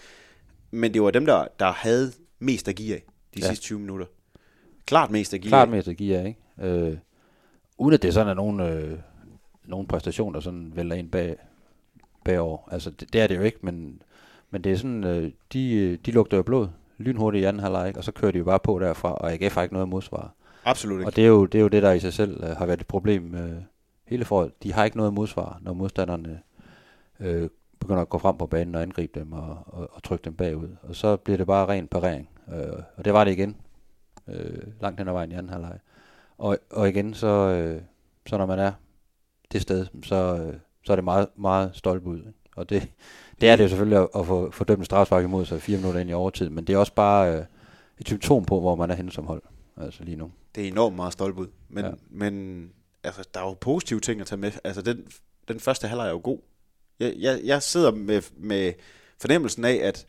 Men 0.71 0.93
det 0.93 1.01
var 1.01 1.11
dem, 1.11 1.25
der, 1.25 1.47
der 1.59 1.71
havde 1.71 2.11
mest 2.39 2.67
at 2.67 2.75
give 2.75 2.95
af 2.95 3.03
de 3.35 3.39
ja. 3.39 3.45
Ja. 3.45 3.49
sidste 3.49 3.63
20 3.65 3.79
minutter. 3.79 4.05
Klart 4.85 5.11
mest 5.11 5.33
at 5.33 5.41
give 5.41 5.49
Klart 5.49 5.67
af. 5.67 5.75
mest 5.75 5.87
at 5.87 5.97
give 5.97 6.17
af, 6.17 6.27
ikke? 6.27 6.69
Øh, 6.69 6.97
uden 7.77 7.93
at 7.93 8.01
det 8.01 8.13
sådan 8.13 8.29
er 8.29 8.33
nogen, 8.33 8.59
øh, 8.59 8.99
nogen 9.65 9.87
præstation, 9.87 10.33
der 10.33 10.39
sådan 10.39 10.71
vælger 10.75 10.95
ind 10.95 11.11
bag, 11.11 11.35
bagover. 12.25 12.57
Altså, 12.71 12.89
det, 12.89 13.13
det, 13.13 13.21
er 13.21 13.27
det 13.27 13.37
jo 13.37 13.41
ikke, 13.41 13.59
men, 13.61 14.01
men 14.51 14.63
det 14.63 14.71
er 14.71 14.75
sådan, 14.75 15.03
øh, 15.03 15.31
de, 15.53 15.73
øh, 15.73 15.97
de 16.05 16.11
lugter 16.11 16.37
jo 16.37 16.43
blod 16.43 16.67
lynhurtigt 16.97 17.41
i 17.41 17.45
anden 17.45 17.63
halvleg, 17.63 17.93
og 17.97 18.03
så 18.03 18.11
kører 18.11 18.31
de 18.31 18.37
jo 18.37 18.43
bare 18.43 18.59
på 18.59 18.79
derfra, 18.79 19.13
og 19.13 19.33
AGF 19.33 19.55
har 19.55 19.63
ikke 19.63 19.73
noget 19.73 19.89
modsvar. 19.89 20.33
Absolut 20.65 20.99
ikke. 20.99 21.07
Og 21.07 21.15
det 21.15 21.23
er, 21.23 21.27
jo, 21.27 21.45
det 21.45 21.57
er 21.57 21.61
jo 21.61 21.67
det, 21.67 21.83
der 21.83 21.91
i 21.91 21.99
sig 21.99 22.13
selv 22.13 22.43
øh, 22.43 22.49
har 22.49 22.65
været 22.65 22.81
et 22.81 22.87
problem 22.87 23.35
øh, 23.35 23.61
hele 24.05 24.25
foråret. 24.25 24.63
De 24.63 24.73
har 24.73 24.85
ikke 24.85 24.97
noget 24.97 25.13
modsvar, 25.13 25.59
når 25.61 25.73
modstanderne 25.73 26.41
øh, 27.19 27.49
begynder 27.79 28.01
at 28.01 28.09
gå 28.09 28.17
frem 28.17 28.37
på 28.37 28.45
banen 28.45 28.75
og 28.75 28.81
angribe 28.81 29.19
dem 29.19 29.33
og, 29.33 29.57
og, 29.65 29.89
og 29.93 30.03
trykke 30.03 30.25
dem 30.25 30.33
bagud. 30.33 30.69
Og 30.83 30.95
så 30.95 31.17
bliver 31.17 31.37
det 31.37 31.47
bare 31.47 31.67
ren 31.67 31.87
parering. 31.87 32.29
Øh, 32.53 32.83
og 32.97 33.05
det 33.05 33.13
var 33.13 33.23
det 33.23 33.31
igen. 33.31 33.55
Øh, 34.27 34.63
langt 34.81 34.99
hen 34.99 35.07
ad 35.07 35.13
vejen 35.13 35.31
i 35.31 35.35
anden 35.35 35.49
halvleg. 35.49 35.79
Og, 36.37 36.57
og 36.71 36.89
igen, 36.89 37.13
så, 37.13 37.27
øh, 37.27 37.81
så 38.27 38.37
når 38.37 38.45
man 38.45 38.59
er 38.59 38.71
det 39.51 39.61
sted, 39.61 39.87
så, 40.03 40.35
øh, 40.35 40.53
så 40.83 40.91
er 40.91 40.95
det 40.95 41.03
meget, 41.03 41.27
meget 41.35 41.71
stolpe 41.73 42.09
ud. 42.09 42.33
Og 42.55 42.69
det, 42.69 42.91
det 43.41 43.49
er 43.49 43.55
det 43.55 43.63
jo 43.63 43.69
selvfølgelig 43.69 43.99
at, 43.99 44.09
at 44.15 44.25
få, 44.25 44.51
få 44.51 44.63
dømt 44.63 44.79
en 44.79 44.85
strafspark 44.85 45.23
imod 45.23 45.45
sig 45.45 45.61
fire 45.61 45.77
minutter 45.77 46.01
ind 46.01 46.09
i 46.09 46.13
overtid, 46.13 46.49
men 46.49 46.67
det 46.67 46.73
er 46.73 46.77
også 46.77 46.93
bare 46.93 47.35
øh, 47.35 47.45
et 47.97 48.07
symptom 48.07 48.45
på, 48.45 48.59
hvor 48.59 48.75
man 48.75 48.91
er 48.91 48.95
henne 48.95 49.11
som 49.11 49.25
hold, 49.25 49.41
altså 49.77 50.03
lige 50.03 50.17
nu. 50.17 50.31
Det 50.55 50.63
er 50.63 50.67
enormt 50.67 50.95
meget 50.95 51.13
stolt 51.13 51.37
ud. 51.37 51.47
Men, 51.69 51.85
ja. 51.85 51.91
men 52.09 52.63
altså, 53.03 53.23
der 53.33 53.39
er 53.39 53.43
jo 53.43 53.53
positive 53.53 53.99
ting 53.99 54.21
at 54.21 54.27
tage 54.27 54.39
med. 54.39 54.51
Altså, 54.63 54.81
den, 54.81 55.07
den 55.47 55.59
første 55.59 55.87
halvleg 55.87 56.07
er 56.07 56.11
jo 56.11 56.21
god. 56.23 56.39
Jeg, 56.99 57.13
jeg, 57.17 57.39
jeg 57.43 57.63
sidder 57.63 57.91
med, 57.91 58.21
med 58.37 58.73
fornemmelsen 59.19 59.65
af, 59.65 59.79
at 59.83 60.05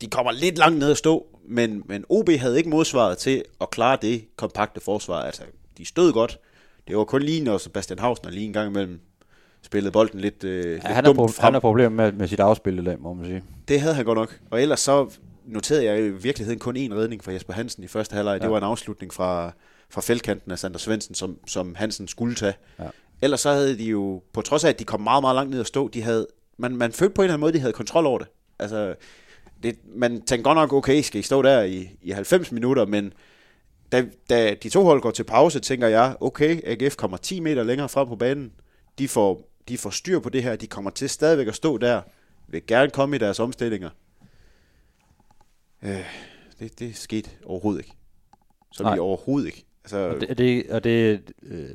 de 0.00 0.06
kommer 0.06 0.32
lidt 0.32 0.58
langt 0.58 0.78
ned 0.78 0.90
at 0.90 0.96
stå, 0.96 1.26
men, 1.48 1.82
men 1.86 2.04
OB 2.08 2.28
havde 2.30 2.58
ikke 2.58 2.70
modsvaret 2.70 3.18
til 3.18 3.44
at 3.60 3.70
klare 3.70 3.98
det 4.02 4.24
kompakte 4.36 4.80
forsvar. 4.80 5.22
Altså, 5.22 5.42
de 5.78 5.84
stod 5.86 6.12
godt. 6.12 6.38
Det 6.88 6.96
var 6.96 7.04
kun 7.04 7.22
lige, 7.22 7.44
når 7.44 7.58
Sebastian 7.58 7.98
Hausner 7.98 8.30
lige 8.30 8.46
en 8.46 8.52
gang 8.52 8.70
imellem 8.70 9.00
spillede 9.62 9.92
bolden 9.92 10.20
lidt, 10.20 10.44
øh, 10.44 10.64
Ja, 10.66 10.72
lidt 10.72 10.82
han, 10.84 11.04
dumt 11.04 11.18
pro- 11.18 11.22
frem. 11.26 11.44
han 11.44 11.52
har 11.52 11.60
problemer 11.60 11.88
med, 11.90 12.12
med 12.12 12.28
sit 12.28 12.40
afspil 12.40 12.78
i 12.78 12.84
dag, 12.84 13.00
må 13.00 13.14
man 13.14 13.26
sige. 13.26 13.42
Det 13.68 13.80
havde 13.80 13.94
han 13.94 14.04
godt 14.04 14.18
nok. 14.18 14.40
Og 14.50 14.62
ellers 14.62 14.80
så 14.80 15.10
noterede 15.46 15.84
jeg 15.84 15.98
i 16.06 16.08
virkeligheden 16.08 16.58
kun 16.58 16.76
én 16.76 16.94
redning 16.94 17.24
fra 17.24 17.32
Jesper 17.32 17.52
Hansen 17.52 17.84
i 17.84 17.86
første 17.86 18.14
halvleg. 18.14 18.38
Ja. 18.38 18.42
Det 18.44 18.50
var 18.50 18.58
en 18.58 18.64
afslutning 18.64 19.14
fra, 19.14 19.52
fra 19.90 20.00
feltkanten 20.00 20.50
af 20.52 20.58
Sander 20.58 20.78
Svendsen, 20.78 21.14
som, 21.14 21.38
som 21.46 21.74
Hansen 21.74 22.08
skulle 22.08 22.34
tage. 22.34 22.54
Ja. 22.78 22.84
Ellers 23.22 23.40
så 23.40 23.50
havde 23.52 23.78
de 23.78 23.84
jo, 23.84 24.22
på 24.32 24.42
trods 24.42 24.64
af 24.64 24.68
at 24.68 24.78
de 24.78 24.84
kom 24.84 25.00
meget, 25.00 25.22
meget 25.22 25.34
langt 25.34 25.50
ned 25.50 25.60
at 25.60 25.66
stå, 25.66 25.88
de 25.88 26.02
havde, 26.02 26.26
man, 26.58 26.76
man 26.76 26.92
følte 26.92 27.14
på 27.14 27.22
en 27.22 27.24
eller 27.24 27.34
anden 27.34 27.40
måde, 27.40 27.52
de 27.52 27.58
havde 27.58 27.72
kontrol 27.72 28.06
over 28.06 28.18
det. 28.18 28.26
Altså, 28.58 28.94
det, 29.62 29.78
man 29.94 30.10
tænkte 30.10 30.42
godt 30.42 30.56
nok, 30.56 30.72
okay, 30.72 31.02
skal 31.02 31.20
I 31.20 31.22
stå 31.22 31.42
der 31.42 31.62
i, 31.62 31.90
i 32.02 32.10
90 32.10 32.52
minutter, 32.52 32.86
men 32.86 33.12
da, 33.92 34.06
da 34.30 34.54
de 34.54 34.68
to 34.68 34.84
hold 34.84 35.00
går 35.00 35.10
til 35.10 35.24
pause, 35.24 35.60
tænker 35.60 35.88
jeg, 35.88 36.16
okay, 36.20 36.60
AGF 36.64 36.96
kommer 36.96 37.16
10 37.16 37.40
meter 37.40 37.62
længere 37.62 37.88
frem 37.88 38.08
på 38.08 38.16
banen. 38.16 38.52
De 38.98 39.08
får, 39.08 39.50
de 39.68 39.78
får 39.78 39.90
styr 39.90 40.18
på 40.18 40.28
det 40.28 40.42
her. 40.42 40.56
De 40.56 40.66
kommer 40.66 40.90
til 40.90 41.08
stadigvæk 41.08 41.46
at 41.46 41.54
stå 41.54 41.78
der. 41.78 42.02
Vil 42.48 42.66
gerne 42.66 42.90
komme 42.90 43.16
i 43.16 43.18
deres 43.18 43.40
omstillinger. 43.40 43.90
Øh, 45.82 46.04
det, 46.58 46.78
det 46.78 46.96
skete 46.96 47.30
overhovedet 47.44 47.80
ikke. 47.80 47.92
Så 48.72 48.82
Nej. 48.82 48.94
vi 48.94 48.98
overhovedet 48.98 49.46
ikke. 49.46 49.64
Altså, 49.84 49.98
Og 49.98 50.20
det, 50.20 50.38
det, 50.38 50.70
og 50.70 50.84
det 50.84 51.22
øh, 51.42 51.70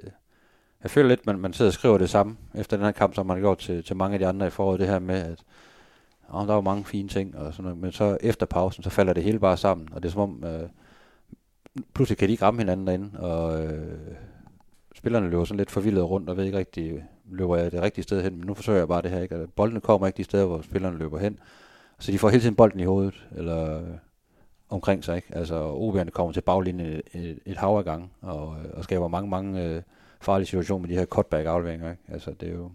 jeg 0.83 0.91
føler 0.91 1.09
lidt, 1.09 1.25
man, 1.25 1.39
man 1.39 1.53
sidder 1.53 1.69
og 1.69 1.73
skriver 1.73 1.97
det 1.97 2.09
samme 2.09 2.37
efter 2.55 2.77
den 2.77 2.85
her 2.85 2.91
kamp, 2.91 3.15
som 3.15 3.25
man 3.25 3.37
har 3.37 3.41
gjort 3.41 3.57
til, 3.57 3.83
til 3.83 3.95
mange 3.95 4.13
af 4.13 4.19
de 4.19 4.27
andre 4.27 4.47
i 4.47 4.49
foråret, 4.49 4.79
det 4.79 4.87
her 4.87 4.99
med, 4.99 5.15
at 5.15 5.39
og 6.27 6.47
der 6.47 6.53
var 6.53 6.61
mange 6.61 6.85
fine 6.85 7.09
ting, 7.09 7.37
og 7.37 7.53
sådan 7.53 7.63
noget, 7.63 7.77
men 7.77 7.91
så 7.91 8.17
efter 8.21 8.45
pausen, 8.45 8.83
så 8.83 8.89
falder 8.89 9.13
det 9.13 9.23
hele 9.23 9.39
bare 9.39 9.57
sammen, 9.57 9.89
og 9.91 10.03
det 10.03 10.09
er 10.09 10.11
som 10.11 10.21
om, 10.21 10.43
øh, 10.43 10.69
pludselig 11.93 12.17
kan 12.17 12.27
de 12.27 12.31
ikke 12.31 12.45
ramme 12.45 12.61
hinanden 12.61 12.87
derinde, 12.87 13.19
og 13.19 13.63
øh, 13.65 13.97
spillerne 14.95 15.29
løber 15.29 15.45
sådan 15.45 15.57
lidt 15.57 15.71
forvildet 15.71 16.09
rundt, 16.09 16.29
og 16.29 16.37
ved 16.37 16.45
ikke 16.45 16.57
rigtig, 16.57 17.03
løber 17.31 17.55
jeg 17.57 17.71
det 17.71 17.81
rigtige 17.81 18.03
sted 18.03 18.23
hen, 18.23 18.37
men 18.37 18.47
nu 18.47 18.53
forsøger 18.53 18.79
jeg 18.79 18.87
bare 18.87 19.01
det 19.01 19.11
her, 19.11 19.21
ikke? 19.21 19.35
Altså, 19.35 19.51
boldene 19.55 19.81
kommer 19.81 20.07
ikke 20.07 20.17
de 20.17 20.23
steder, 20.23 20.45
hvor 20.45 20.61
spillerne 20.61 20.97
løber 20.97 21.19
hen, 21.19 21.39
så 21.99 22.11
de 22.11 22.19
får 22.19 22.29
hele 22.29 22.41
tiden 22.41 22.55
bolden 22.55 22.79
i 22.79 22.83
hovedet, 22.83 23.27
eller 23.35 23.77
øh, 23.77 23.87
omkring 24.69 25.03
sig, 25.03 25.15
ikke? 25.15 25.35
Altså, 25.35 25.73
OB'erne 25.73 26.09
kommer 26.09 26.33
til 26.33 26.41
baglinjen 26.41 26.87
et, 26.87 27.01
et, 27.13 27.39
et 27.45 27.57
hav 27.57 27.77
af 27.77 27.85
gange, 27.85 28.09
og, 28.21 28.55
øh, 28.59 28.69
og 28.73 28.83
skaber 28.83 29.07
mange, 29.07 29.29
mange 29.29 29.63
øh, 29.63 29.81
farlige 30.21 30.47
situationer 30.47 30.81
med 30.81 30.89
de 30.89 30.99
her 30.99 31.05
cutback-afleveringer, 31.05 31.91
ikke? 31.91 32.03
Altså, 32.07 32.31
det 32.39 32.49
er 32.49 32.53
jo... 32.53 32.71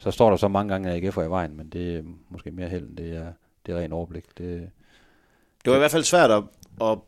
Så 0.00 0.10
står 0.10 0.30
der 0.30 0.36
så 0.36 0.48
mange 0.48 0.72
gange, 0.72 0.90
at 0.90 1.04
AGF 1.04 1.16
er 1.16 1.22
i 1.22 1.30
vejen, 1.30 1.56
men 1.56 1.68
det 1.68 1.96
er 1.96 2.02
måske 2.28 2.50
mere 2.50 2.68
held, 2.68 2.96
det 2.96 3.16
er, 3.16 3.32
det 3.66 3.74
er 3.74 3.78
ren 3.78 3.92
overblik. 3.92 4.24
Det, 4.38 4.70
det 5.64 5.70
var 5.70 5.74
i 5.74 5.78
hvert 5.78 5.90
fald 5.90 6.04
svært 6.04 6.30
at, 6.30 6.42
at 6.82 6.98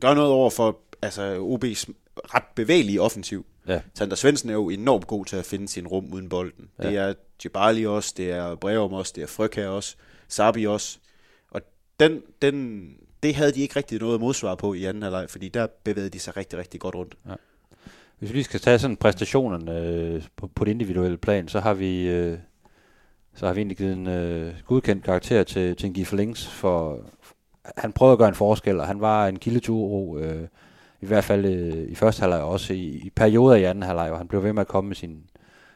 gøre 0.00 0.14
noget 0.14 0.30
over 0.30 0.50
for 0.50 0.78
altså, 1.02 1.36
OB's 1.36 1.92
ret 2.34 2.44
bevægelige 2.54 3.00
offensiv. 3.00 3.46
ja, 3.68 3.80
Sander 3.94 4.16
Svendsen 4.16 4.50
er 4.50 4.54
jo 4.54 4.68
enormt 4.68 5.06
god 5.06 5.24
til 5.24 5.36
at 5.36 5.44
finde 5.44 5.68
sin 5.68 5.86
rum 5.86 6.12
uden 6.12 6.28
bolden. 6.28 6.70
Ja. 6.78 6.88
Det 6.88 6.96
er 6.96 7.14
Djibali 7.42 7.86
også, 7.86 8.14
det 8.16 8.30
er 8.30 8.54
Breum 8.54 8.92
også, 8.92 9.12
det 9.16 9.22
er 9.22 9.26
Frøkær 9.26 9.68
også, 9.68 9.96
Sabi 10.28 10.66
også. 10.66 10.98
Og 11.50 11.60
den, 12.00 12.22
den, 12.42 12.86
det 13.22 13.34
havde 13.34 13.52
de 13.52 13.60
ikke 13.60 13.76
rigtig 13.76 14.00
noget 14.00 14.20
modsvar 14.20 14.54
på 14.54 14.74
i 14.74 14.84
anden 14.84 15.02
halvleg, 15.02 15.30
fordi 15.30 15.48
der 15.48 15.66
bevægede 15.84 16.10
de 16.10 16.18
sig 16.18 16.36
rigtig, 16.36 16.58
rigtig 16.58 16.80
godt 16.80 16.94
rundt. 16.94 17.14
Hvis 18.22 18.30
vi 18.30 18.36
lige 18.36 18.44
skal 18.44 18.60
tage 18.60 18.78
sådan 18.78 18.96
præstationerne 18.96 19.78
øh, 19.78 20.22
på, 20.36 20.46
på 20.46 20.64
det 20.64 20.70
individuelle 20.70 21.16
plan, 21.16 21.48
så 21.48 21.60
har 21.60 21.74
vi 21.74 22.08
øh, 22.08 22.38
så 23.34 23.46
har 23.46 23.52
vi 23.52 23.60
egentlig 23.60 23.76
givet 23.76 23.92
en 23.92 24.06
øh, 24.06 24.54
godkendt 24.66 25.04
karakter 25.04 25.42
til, 25.42 25.76
til 25.76 25.86
en 25.86 25.92
Giffer 25.92 26.16
Links, 26.16 26.46
for 26.46 27.00
han 27.76 27.92
prøvede 27.92 28.12
at 28.12 28.18
gøre 28.18 28.28
en 28.28 28.34
forskel, 28.34 28.80
og 28.80 28.86
han 28.86 29.00
var 29.00 29.26
en 29.26 29.38
kilde 29.38 29.60
til 29.60 29.70
uro, 29.70 30.18
øh, 30.18 30.48
i 31.00 31.06
hvert 31.06 31.24
fald 31.24 31.44
øh, 31.44 31.88
i 31.88 31.94
første 31.94 32.20
halvleg, 32.20 32.40
og 32.40 32.48
også 32.48 32.72
i, 32.72 32.86
i 32.86 33.10
perioder 33.10 33.56
i 33.56 33.64
anden 33.64 33.82
halvleg, 33.82 34.10
og 34.10 34.18
han 34.18 34.28
blev 34.28 34.42
ved 34.42 34.52
med 34.52 34.60
at 34.60 34.68
komme 34.68 34.88
med 34.88 34.96
sin, 34.96 35.24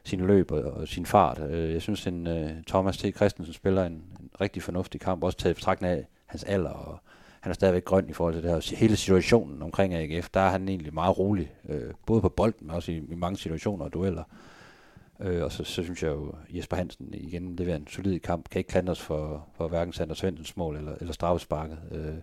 sin 0.05 0.21
løb 0.21 0.51
og, 0.51 0.63
og 0.63 0.89
sin 0.89 1.07
fart. 1.07 1.43
Øh, 1.51 1.73
jeg 1.73 1.83
synes, 1.83 2.07
en 2.07 2.27
øh, 2.27 2.51
Thomas 2.69 2.97
T. 2.99 3.17
Christensen 3.17 3.55
spiller 3.55 3.85
en, 3.85 3.93
en 3.93 4.31
rigtig 4.41 4.63
fornuftig 4.63 5.01
kamp, 5.01 5.23
også 5.25 5.39
taget 5.39 5.55
i 5.55 5.59
betragtning 5.59 5.93
af 5.93 6.07
hans 6.27 6.45
alder, 6.45 6.71
og 6.71 7.01
han 7.47 7.51
er 7.51 7.55
stadigvæk 7.55 7.85
grøn 7.85 8.09
i 8.09 8.13
forhold 8.13 8.35
til 8.35 8.43
det 8.43 8.51
her. 8.51 8.77
Hele 8.77 8.97
situationen 8.97 9.63
omkring 9.63 9.95
AGF, 9.95 10.29
der 10.35 10.41
er 10.41 10.51
han 10.51 10.69
egentlig 10.69 10.95
meget 10.95 11.19
rolig, 11.19 11.53
øh, 11.69 11.95
både 12.07 12.21
på 12.21 12.29
bolden, 12.29 12.67
men 12.67 12.77
også 12.77 12.93
i, 12.93 12.97
i 12.97 13.15
mange 13.15 13.37
situationer 13.37 13.85
og 13.85 13.93
dueller. 13.93 14.23
Øh, 15.21 15.45
og 15.45 15.53
så, 15.53 15.65
så 15.65 15.83
synes 15.83 16.03
jeg 16.03 16.09
jo, 16.09 16.35
Jesper 16.51 16.77
Hansen 16.77 17.15
igen 17.15 17.57
leverer 17.57 17.77
en 17.77 17.87
solid 17.87 18.19
kamp, 18.19 18.51
kan 18.51 18.59
ikke 18.59 18.69
klandres 18.69 19.01
for, 19.01 19.47
for 19.57 19.69
hverken 19.69 19.93
Sander 19.93 20.15
Svensens 20.15 20.57
mål 20.57 20.77
eller, 20.77 20.95
eller 21.01 21.13
straffesparket. 21.13 21.79
Øh, 21.93 22.15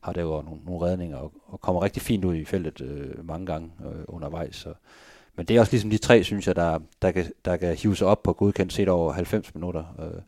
har 0.00 0.12
derudover 0.12 0.42
nogle, 0.42 0.60
nogle 0.66 0.86
redninger 0.86 1.16
og, 1.16 1.32
og 1.46 1.60
kommer 1.60 1.82
rigtig 1.82 2.02
fint 2.02 2.24
ud 2.24 2.34
i 2.34 2.44
feltet 2.44 2.80
øh, 2.80 3.26
mange 3.26 3.46
gange 3.46 3.70
øh, 3.84 4.04
undervejs. 4.08 4.56
Så. 4.56 4.74
Men 5.36 5.46
det 5.46 5.56
er 5.56 5.60
også 5.60 5.72
ligesom 5.72 5.90
de 5.90 5.98
tre, 5.98 6.24
synes 6.24 6.46
jeg, 6.46 6.56
der, 6.56 6.78
der, 7.02 7.10
kan, 7.10 7.32
der 7.44 7.56
kan 7.56 7.76
hive 7.76 7.96
sig 7.96 8.06
op 8.06 8.22
på 8.22 8.32
godkendt 8.32 8.72
set 8.72 8.88
over 8.88 9.12
90 9.12 9.54
minutter. 9.54 9.84
Øh, 9.98 10.22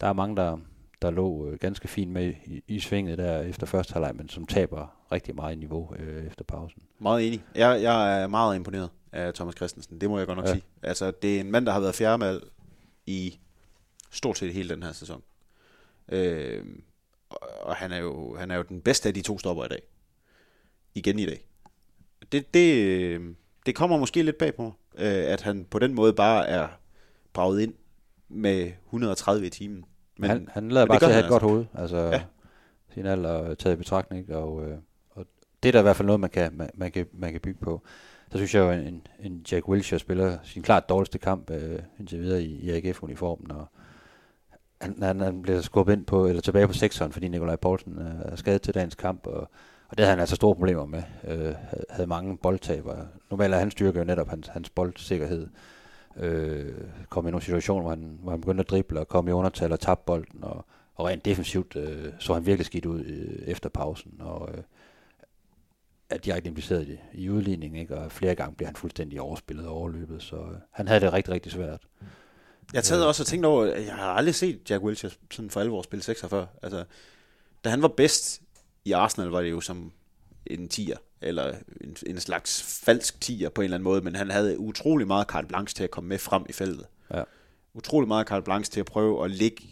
der 0.00 0.06
er 0.06 0.12
mange, 0.12 0.36
der, 0.36 0.58
der 1.04 1.10
lå 1.10 1.48
øh, 1.48 1.58
ganske 1.58 1.88
fint 1.88 2.10
med 2.10 2.34
i, 2.46 2.62
i 2.68 2.80
svinget 2.80 3.18
der 3.18 3.40
efter 3.42 3.66
første 3.66 3.92
halvleg, 3.92 4.14
men 4.16 4.28
som 4.28 4.46
taber 4.46 5.06
rigtig 5.12 5.34
meget 5.34 5.56
i 5.56 5.58
niveau 5.58 5.94
øh, 5.98 6.26
efter 6.26 6.44
pausen. 6.44 6.82
Meget 6.98 7.26
enig. 7.26 7.44
Jeg, 7.54 7.82
jeg 7.82 8.22
er 8.22 8.26
meget 8.26 8.56
imponeret 8.56 8.90
af 9.12 9.34
Thomas 9.34 9.54
Christensen, 9.56 10.00
det 10.00 10.10
må 10.10 10.18
jeg 10.18 10.26
godt 10.26 10.36
nok 10.38 10.46
Ja. 10.46 10.52
sige. 10.52 10.64
Altså, 10.82 11.10
det 11.10 11.36
er 11.36 11.40
en 11.40 11.50
mand, 11.50 11.66
der 11.66 11.72
har 11.72 11.80
været 11.80 11.94
fjerdemal 11.94 12.40
i 13.06 13.38
stort 14.10 14.38
set 14.38 14.52
hele 14.54 14.68
den 14.74 14.82
her 14.82 14.92
sæson. 14.92 15.22
Øh, 16.08 16.64
og 17.62 17.76
han 17.76 17.92
er, 17.92 17.98
jo, 17.98 18.36
han 18.36 18.50
er 18.50 18.56
jo 18.56 18.62
den 18.62 18.80
bedste 18.80 19.08
af 19.08 19.14
de 19.14 19.22
to 19.22 19.38
stopper 19.38 19.64
i 19.64 19.68
dag. 19.68 19.82
Igen 20.94 21.18
i 21.18 21.26
dag. 21.26 21.46
Det, 22.32 22.54
det, 22.54 22.74
øh, 22.84 23.34
det 23.66 23.74
kommer 23.74 23.96
måske 23.98 24.22
lidt 24.22 24.38
bag 24.38 24.54
på 24.54 24.62
mig, 24.62 24.72
øh, 24.98 25.32
at 25.32 25.40
han 25.42 25.64
på 25.70 25.78
den 25.78 25.94
måde 25.94 26.12
bare 26.12 26.46
er 26.48 26.68
braget 27.32 27.60
ind 27.60 27.74
med 28.28 28.72
130 28.86 29.46
i 29.46 29.50
timen. 29.50 29.84
Men, 30.18 30.30
han, 30.30 30.48
han 30.52 30.68
lader 30.68 30.86
bare 30.86 30.98
til 30.98 31.06
at 31.06 31.12
have 31.12 31.24
et 31.24 31.30
godt 31.30 31.42
altså. 31.42 31.54
hoved. 31.54 31.64
Altså, 31.74 31.96
ja. 31.96 32.22
Sin 32.94 33.06
alder 33.06 33.54
taget 33.54 33.74
i 33.74 33.78
betragtning. 33.78 34.34
Og, 34.34 34.68
øh, 34.68 34.78
og 35.10 35.26
det 35.62 35.68
er 35.68 35.72
da 35.72 35.78
i 35.78 35.82
hvert 35.82 35.96
fald 35.96 36.06
noget, 36.06 36.20
man 36.20 36.30
kan, 36.30 36.52
man, 36.56 36.70
man 36.74 36.92
kan, 36.92 37.06
man 37.12 37.32
kan 37.32 37.40
bygge 37.40 37.60
på. 37.60 37.82
Så 38.32 38.38
synes 38.38 38.54
jeg 38.54 38.60
jo, 38.60 38.70
en, 38.70 39.06
en 39.20 39.46
Jack 39.52 39.68
Wilshere 39.68 39.98
spiller 39.98 40.38
sin 40.42 40.62
klart 40.62 40.88
dårligste 40.88 41.18
kamp 41.18 41.50
øh, 41.50 41.78
indtil 41.98 42.20
videre 42.20 42.42
i, 42.42 42.60
i 42.60 42.70
AGF-uniformen. 42.70 43.50
Og 43.50 43.66
han, 44.80 45.02
han, 45.02 45.20
han 45.20 45.42
bliver 45.42 45.60
skubbet 45.60 45.92
ind 45.92 46.06
på, 46.06 46.26
eller 46.26 46.42
tilbage 46.42 46.66
på 46.66 46.72
sekseren, 46.72 47.12
fordi 47.12 47.28
Nikolaj 47.28 47.56
Poulsen 47.56 47.98
øh, 47.98 48.32
er 48.32 48.36
skadet 48.36 48.62
til 48.62 48.74
dagens 48.74 48.94
kamp. 48.94 49.26
Og, 49.26 49.40
og 49.88 49.98
det 49.98 49.98
havde 49.98 50.10
han 50.10 50.20
altså 50.20 50.36
store 50.36 50.54
problemer 50.54 50.86
med. 50.86 51.02
Øh, 51.24 51.38
havde, 51.38 51.84
havde 51.90 52.06
mange 52.06 52.38
boldtaber. 52.38 52.96
Normalt 53.30 53.54
er 53.54 53.58
hans 53.58 53.72
styrke 53.72 53.98
jo 53.98 54.04
netop 54.04 54.28
hans, 54.28 54.48
hans 54.48 54.70
boldsikkerhed. 54.70 55.48
Øh, 56.16 56.74
kom 57.08 57.28
i 57.28 57.30
nogle 57.30 57.44
situationer, 57.44 57.82
hvor 57.82 57.90
han, 57.90 58.18
hvor 58.22 58.30
han 58.30 58.40
begyndte 58.40 58.60
at 58.60 58.70
drible 58.70 59.00
og 59.00 59.08
kom 59.08 59.28
i 59.28 59.32
undertal 59.32 59.72
og 59.72 59.80
tabte 59.80 60.04
bolden. 60.06 60.44
Og, 60.44 60.66
og 60.94 61.06
rent 61.06 61.24
defensivt 61.24 61.76
øh, 61.76 62.12
så 62.18 62.34
han 62.34 62.46
virkelig 62.46 62.66
skidt 62.66 62.86
ud 62.86 63.04
øh, 63.04 63.48
efter 63.48 63.68
pausen. 63.68 64.16
Og 64.20 64.48
øh, 64.54 64.62
er 66.10 66.18
direkte 66.18 66.48
impliceret 66.48 66.88
i, 66.88 66.98
i 67.12 67.30
udligning, 67.30 67.78
ikke? 67.78 67.96
og 67.96 68.12
flere 68.12 68.34
gange 68.34 68.56
bliver 68.56 68.68
han 68.68 68.76
fuldstændig 68.76 69.20
overspillet 69.20 69.66
og 69.66 69.74
overløbet. 69.74 70.22
Så 70.22 70.36
øh, 70.36 70.58
han 70.70 70.88
havde 70.88 71.00
det 71.00 71.12
rigtig, 71.12 71.34
rigtig 71.34 71.52
svært. 71.52 71.82
Jeg 72.72 72.82
havde 72.88 73.08
også 73.08 73.22
og 73.22 73.26
tænkt 73.26 73.46
over, 73.46 73.64
at 73.64 73.86
jeg 73.86 73.94
har 73.94 74.12
aldrig 74.12 74.34
set 74.34 74.70
Jack 74.70 74.82
Wilshere 74.84 75.12
sådan 75.30 75.50
for 75.50 75.60
alvor 75.60 75.82
spille 75.82 76.02
6 76.02 76.24
før. 76.26 76.46
Altså, 76.62 76.84
da 77.64 77.70
han 77.70 77.82
var 77.82 77.88
bedst 77.88 78.42
i 78.84 78.92
Arsenal, 78.92 79.28
var 79.28 79.40
det 79.40 79.50
jo 79.50 79.60
som 79.60 79.92
en 80.46 80.68
tier, 80.68 80.96
eller 81.24 81.54
en, 81.80 81.96
en 82.06 82.20
slags 82.20 82.62
falsk 82.84 83.20
tier 83.20 83.48
på 83.48 83.60
en 83.60 83.64
eller 83.64 83.76
anden 83.76 83.84
måde, 83.84 84.00
men 84.00 84.16
han 84.16 84.30
havde 84.30 84.58
utrolig 84.58 85.06
meget 85.06 85.26
carte 85.26 85.46
blanche 85.46 85.74
til 85.74 85.84
at 85.84 85.90
komme 85.90 86.08
med 86.08 86.18
frem 86.18 86.46
i 86.48 86.52
feltet. 86.52 86.86
Ja. 87.14 87.22
Utrolig 87.74 88.08
meget 88.08 88.26
carte 88.26 88.44
blanche 88.44 88.72
til 88.72 88.80
at 88.80 88.86
prøve 88.86 89.24
at 89.24 89.30
ligge 89.30 89.62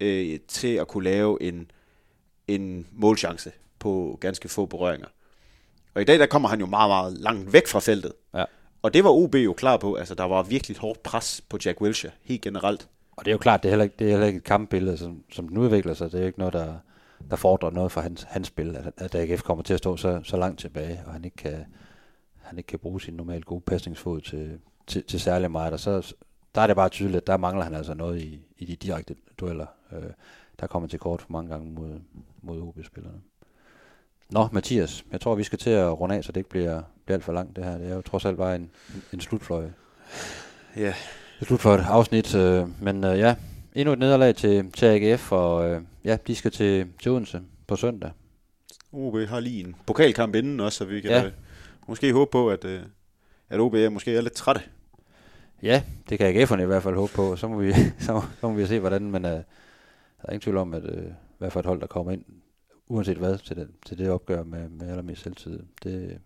øh, 0.00 0.38
til 0.48 0.74
at 0.74 0.88
kunne 0.88 1.04
lave 1.04 1.42
en, 1.42 1.70
en 2.48 2.86
målchance 2.92 3.52
på 3.78 4.18
ganske 4.20 4.48
få 4.48 4.66
berøringer. 4.66 5.08
Og 5.94 6.02
i 6.02 6.04
dag, 6.04 6.18
der 6.18 6.26
kommer 6.26 6.48
han 6.48 6.60
jo 6.60 6.66
meget, 6.66 6.88
meget 6.88 7.18
langt 7.18 7.52
væk 7.52 7.66
fra 7.66 7.80
feltet. 7.80 8.12
Ja. 8.34 8.44
Og 8.82 8.94
det 8.94 9.04
var 9.04 9.10
OB 9.10 9.34
jo 9.34 9.52
klar 9.52 9.76
på. 9.76 9.94
Altså, 9.94 10.14
der 10.14 10.24
var 10.24 10.42
virkelig 10.42 10.76
hårdt 10.76 11.02
pres 11.02 11.42
på 11.48 11.58
Jack 11.64 11.80
Wilshere, 11.80 12.12
helt 12.22 12.42
generelt. 12.42 12.88
Og 13.12 13.24
det 13.24 13.30
er 13.30 13.34
jo 13.34 13.38
klart, 13.38 13.62
det 13.62 13.68
er 13.68 13.70
heller 13.70 13.84
ikke, 13.84 13.96
det 13.98 14.06
er 14.06 14.10
heller 14.10 14.26
ikke 14.26 14.36
et 14.36 14.44
kampbillede, 14.44 14.96
som, 14.98 15.22
som 15.32 15.48
den 15.48 15.58
udvikler 15.58 15.94
sig. 15.94 16.12
Det 16.12 16.18
er 16.18 16.22
jo 16.22 16.26
ikke 16.26 16.38
noget, 16.38 16.54
der, 16.54 16.74
der 17.30 17.36
fordrer 17.36 17.70
noget 17.70 17.92
fra 17.92 18.00
hans, 18.00 18.22
hans 18.22 18.46
spil, 18.46 18.76
at, 18.76 18.92
at 18.96 19.14
AGF 19.14 19.42
kommer 19.42 19.62
til 19.64 19.74
at 19.74 19.78
stå 19.78 19.96
så, 19.96 20.20
så 20.24 20.36
langt 20.36 20.60
tilbage, 20.60 21.02
og 21.06 21.12
han 21.12 21.24
ikke 21.24 21.36
kan, 21.36 21.64
han 22.36 22.58
ikke 22.58 22.68
kan 22.68 22.78
bruge 22.78 23.00
sin 23.00 23.14
normalt 23.14 23.44
gode 23.44 23.60
pasningsfod 23.60 24.20
til, 24.20 24.58
til, 24.86 25.04
til 25.04 25.20
særlig 25.20 25.50
meget, 25.50 25.72
og 25.72 25.80
så 25.80 26.14
der 26.54 26.60
er 26.60 26.66
det 26.66 26.76
bare 26.76 26.88
tydeligt, 26.88 27.16
at 27.16 27.26
der 27.26 27.36
mangler 27.36 27.64
han 27.64 27.74
altså 27.74 27.94
noget 27.94 28.20
i, 28.20 28.40
i 28.58 28.64
de 28.64 28.76
direkte 28.76 29.14
dueller. 29.40 29.66
Øh, 29.92 30.10
der 30.60 30.66
kommer 30.66 30.88
til 30.88 30.98
kort 30.98 31.22
for 31.22 31.32
mange 31.32 31.50
gange 31.50 31.72
mod, 31.72 32.00
mod 32.42 32.60
OB-spillerne. 32.60 33.20
Nå, 34.30 34.48
Mathias, 34.52 35.04
jeg 35.12 35.20
tror, 35.20 35.34
vi 35.34 35.42
skal 35.42 35.58
til 35.58 35.70
at 35.70 36.00
runde 36.00 36.14
af, 36.14 36.24
så 36.24 36.32
det 36.32 36.40
ikke 36.40 36.50
bliver, 36.50 36.82
bliver 37.04 37.16
alt 37.16 37.24
for 37.24 37.32
langt 37.32 37.56
det 37.56 37.64
her. 37.64 37.78
Det 37.78 37.90
er 37.90 37.94
jo 37.94 38.02
trods 38.02 38.24
alt 38.24 38.36
bare 38.36 38.56
en, 38.56 38.70
en 39.12 39.20
slutfløje. 39.20 39.72
Ja. 40.76 40.94
Et 41.40 41.46
slutfløje 41.46 41.82
afsnit, 41.82 42.34
øh, 42.34 42.82
men 42.82 43.04
øh, 43.04 43.18
ja, 43.18 43.34
endnu 43.74 43.92
et 43.92 43.98
nederlag 43.98 44.36
til, 44.36 44.72
til 44.72 44.86
AGF, 44.86 45.32
og 45.32 45.70
øh, 45.70 45.82
ja, 46.04 46.18
de 46.26 46.34
skal 46.36 46.50
til, 46.50 46.86
til 47.02 47.10
Odense 47.12 47.42
på 47.66 47.76
søndag. 47.76 48.10
OB 48.92 49.16
har 49.16 49.40
lige 49.40 49.60
en 49.64 49.76
pokalkamp 49.86 50.34
inden 50.34 50.60
også, 50.60 50.78
så 50.78 50.84
vi 50.84 51.00
kan 51.00 51.10
Ja. 51.10 51.22
ja. 51.22 51.30
måske 51.88 52.12
håbe 52.12 52.30
på, 52.30 52.50
at, 52.50 52.64
øh, 52.64 52.80
at 53.48 53.60
OB 53.60 53.74
er 53.74 53.88
måske 53.88 54.16
er 54.16 54.20
lidt 54.20 54.32
trætte. 54.34 54.60
Ja, 55.62 55.82
det 56.08 56.18
kan 56.18 56.42
AGF'erne 56.42 56.60
i 56.62 56.66
hvert 56.66 56.82
fald 56.82 56.94
håbe 56.94 57.12
på, 57.12 57.36
så 57.36 57.48
må 57.48 57.58
vi, 57.58 57.72
så, 58.06 58.12
må- 58.12 58.22
så 58.40 58.48
må 58.48 58.54
vi 58.54 58.66
se, 58.66 58.80
hvordan, 58.80 59.10
men 59.10 59.24
øh, 59.24 59.30
der 59.30 59.42
er 60.18 60.30
ingen 60.32 60.40
tvivl 60.40 60.56
om, 60.56 60.74
at 60.74 60.84
øh, 60.84 61.04
hvad 61.38 61.50
for 61.50 61.60
et 61.60 61.66
hold, 61.66 61.80
der 61.80 61.86
kommer 61.86 62.12
ind, 62.12 62.24
uanset 62.88 63.16
hvad, 63.16 63.38
til 63.38 63.56
det, 63.56 63.68
til 63.86 63.98
det 63.98 64.10
opgør 64.10 64.42
med, 64.44 64.68
med 64.68 64.88
allermest 64.90 65.22
selvtid, 65.22 65.60
det, 65.82 66.18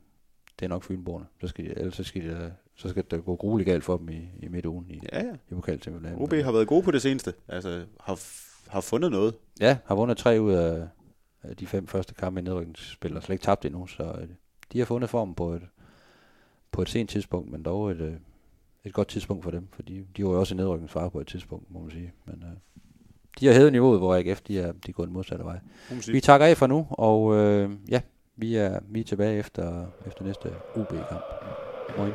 det 0.58 0.64
er 0.64 0.68
nok 0.68 0.84
fynboerne. 0.84 1.26
Så 1.40 1.46
skal 1.48 1.64
de, 1.64 1.70
ellers 1.78 1.94
så 1.96 2.04
skal, 2.04 2.22
de, 2.22 2.26
øh, 2.26 2.50
så 2.76 2.88
skal 2.88 3.04
det 3.10 3.24
gå 3.24 3.36
grueligt 3.36 3.66
galt 3.66 3.84
for 3.84 3.96
dem 3.96 4.08
i, 4.08 4.28
i 4.42 4.48
midtugen 4.48 4.86
i, 4.90 5.00
Ja, 5.12 5.24
ja. 5.24 5.32
i 5.50 5.54
pokaltemplanen. 5.54 6.18
OB 6.22 6.32
har 6.32 6.52
været 6.52 6.66
gode 6.66 6.82
på 6.82 6.90
det 6.90 7.02
seneste. 7.02 7.34
Altså, 7.48 7.84
har, 8.00 8.20
har 8.74 8.80
fundet 8.80 9.10
noget. 9.10 9.34
Ja, 9.60 9.78
har 9.84 9.94
vundet 9.94 10.16
tre 10.16 10.40
ud 10.40 10.52
af, 10.52 10.88
de 11.58 11.66
fem 11.66 11.86
første 11.86 12.14
kampe 12.14 12.40
i 12.40 12.42
nedrykningsspil, 12.42 13.16
og 13.16 13.22
slet 13.22 13.34
ikke 13.34 13.44
tabt 13.44 13.64
endnu, 13.64 13.86
så 13.86 14.02
øh, 14.02 14.28
de 14.72 14.78
har 14.78 14.84
fundet 14.84 15.10
formen 15.10 15.34
på 15.34 15.52
et, 15.52 15.62
på 16.72 16.82
et 16.82 16.88
sent 16.88 17.10
tidspunkt, 17.10 17.50
men 17.50 17.62
dog 17.62 17.90
et, 17.90 18.00
øh, 18.00 18.14
et 18.84 18.92
godt 18.92 19.08
tidspunkt 19.08 19.44
for 19.44 19.50
dem, 19.50 19.68
fordi 19.72 20.02
de 20.16 20.24
var 20.24 20.30
jo 20.30 20.40
også 20.40 20.54
i 20.54 20.56
nedrykningsfare 20.56 21.10
på 21.10 21.20
et 21.20 21.26
tidspunkt, 21.26 21.70
må 21.70 21.80
man 21.80 21.90
sige. 21.90 22.12
Men 22.24 22.44
øh, 22.46 22.56
de 23.40 23.46
har 23.46 23.54
hævet 23.54 23.72
niveauet, 23.72 23.98
hvor 23.98 24.14
AGF 24.14 24.40
de 24.40 24.60
er, 24.60 24.72
de 24.72 24.88
er 24.88 24.92
gået 24.92 25.06
den 25.06 25.14
modsatte 25.14 25.44
vej. 25.44 25.58
Vi 26.06 26.20
takker 26.20 26.46
af 26.46 26.56
for 26.56 26.66
nu, 26.66 26.86
og 26.90 27.34
øh, 27.34 27.70
ja, 27.88 28.00
vi 28.36 28.56
er, 28.56 28.80
vi 28.88 29.00
er 29.00 29.04
tilbage 29.04 29.38
efter, 29.38 29.86
efter 30.06 30.24
næste 30.24 30.52
UB-kamp. 30.76 31.22
Moin. 31.98 32.12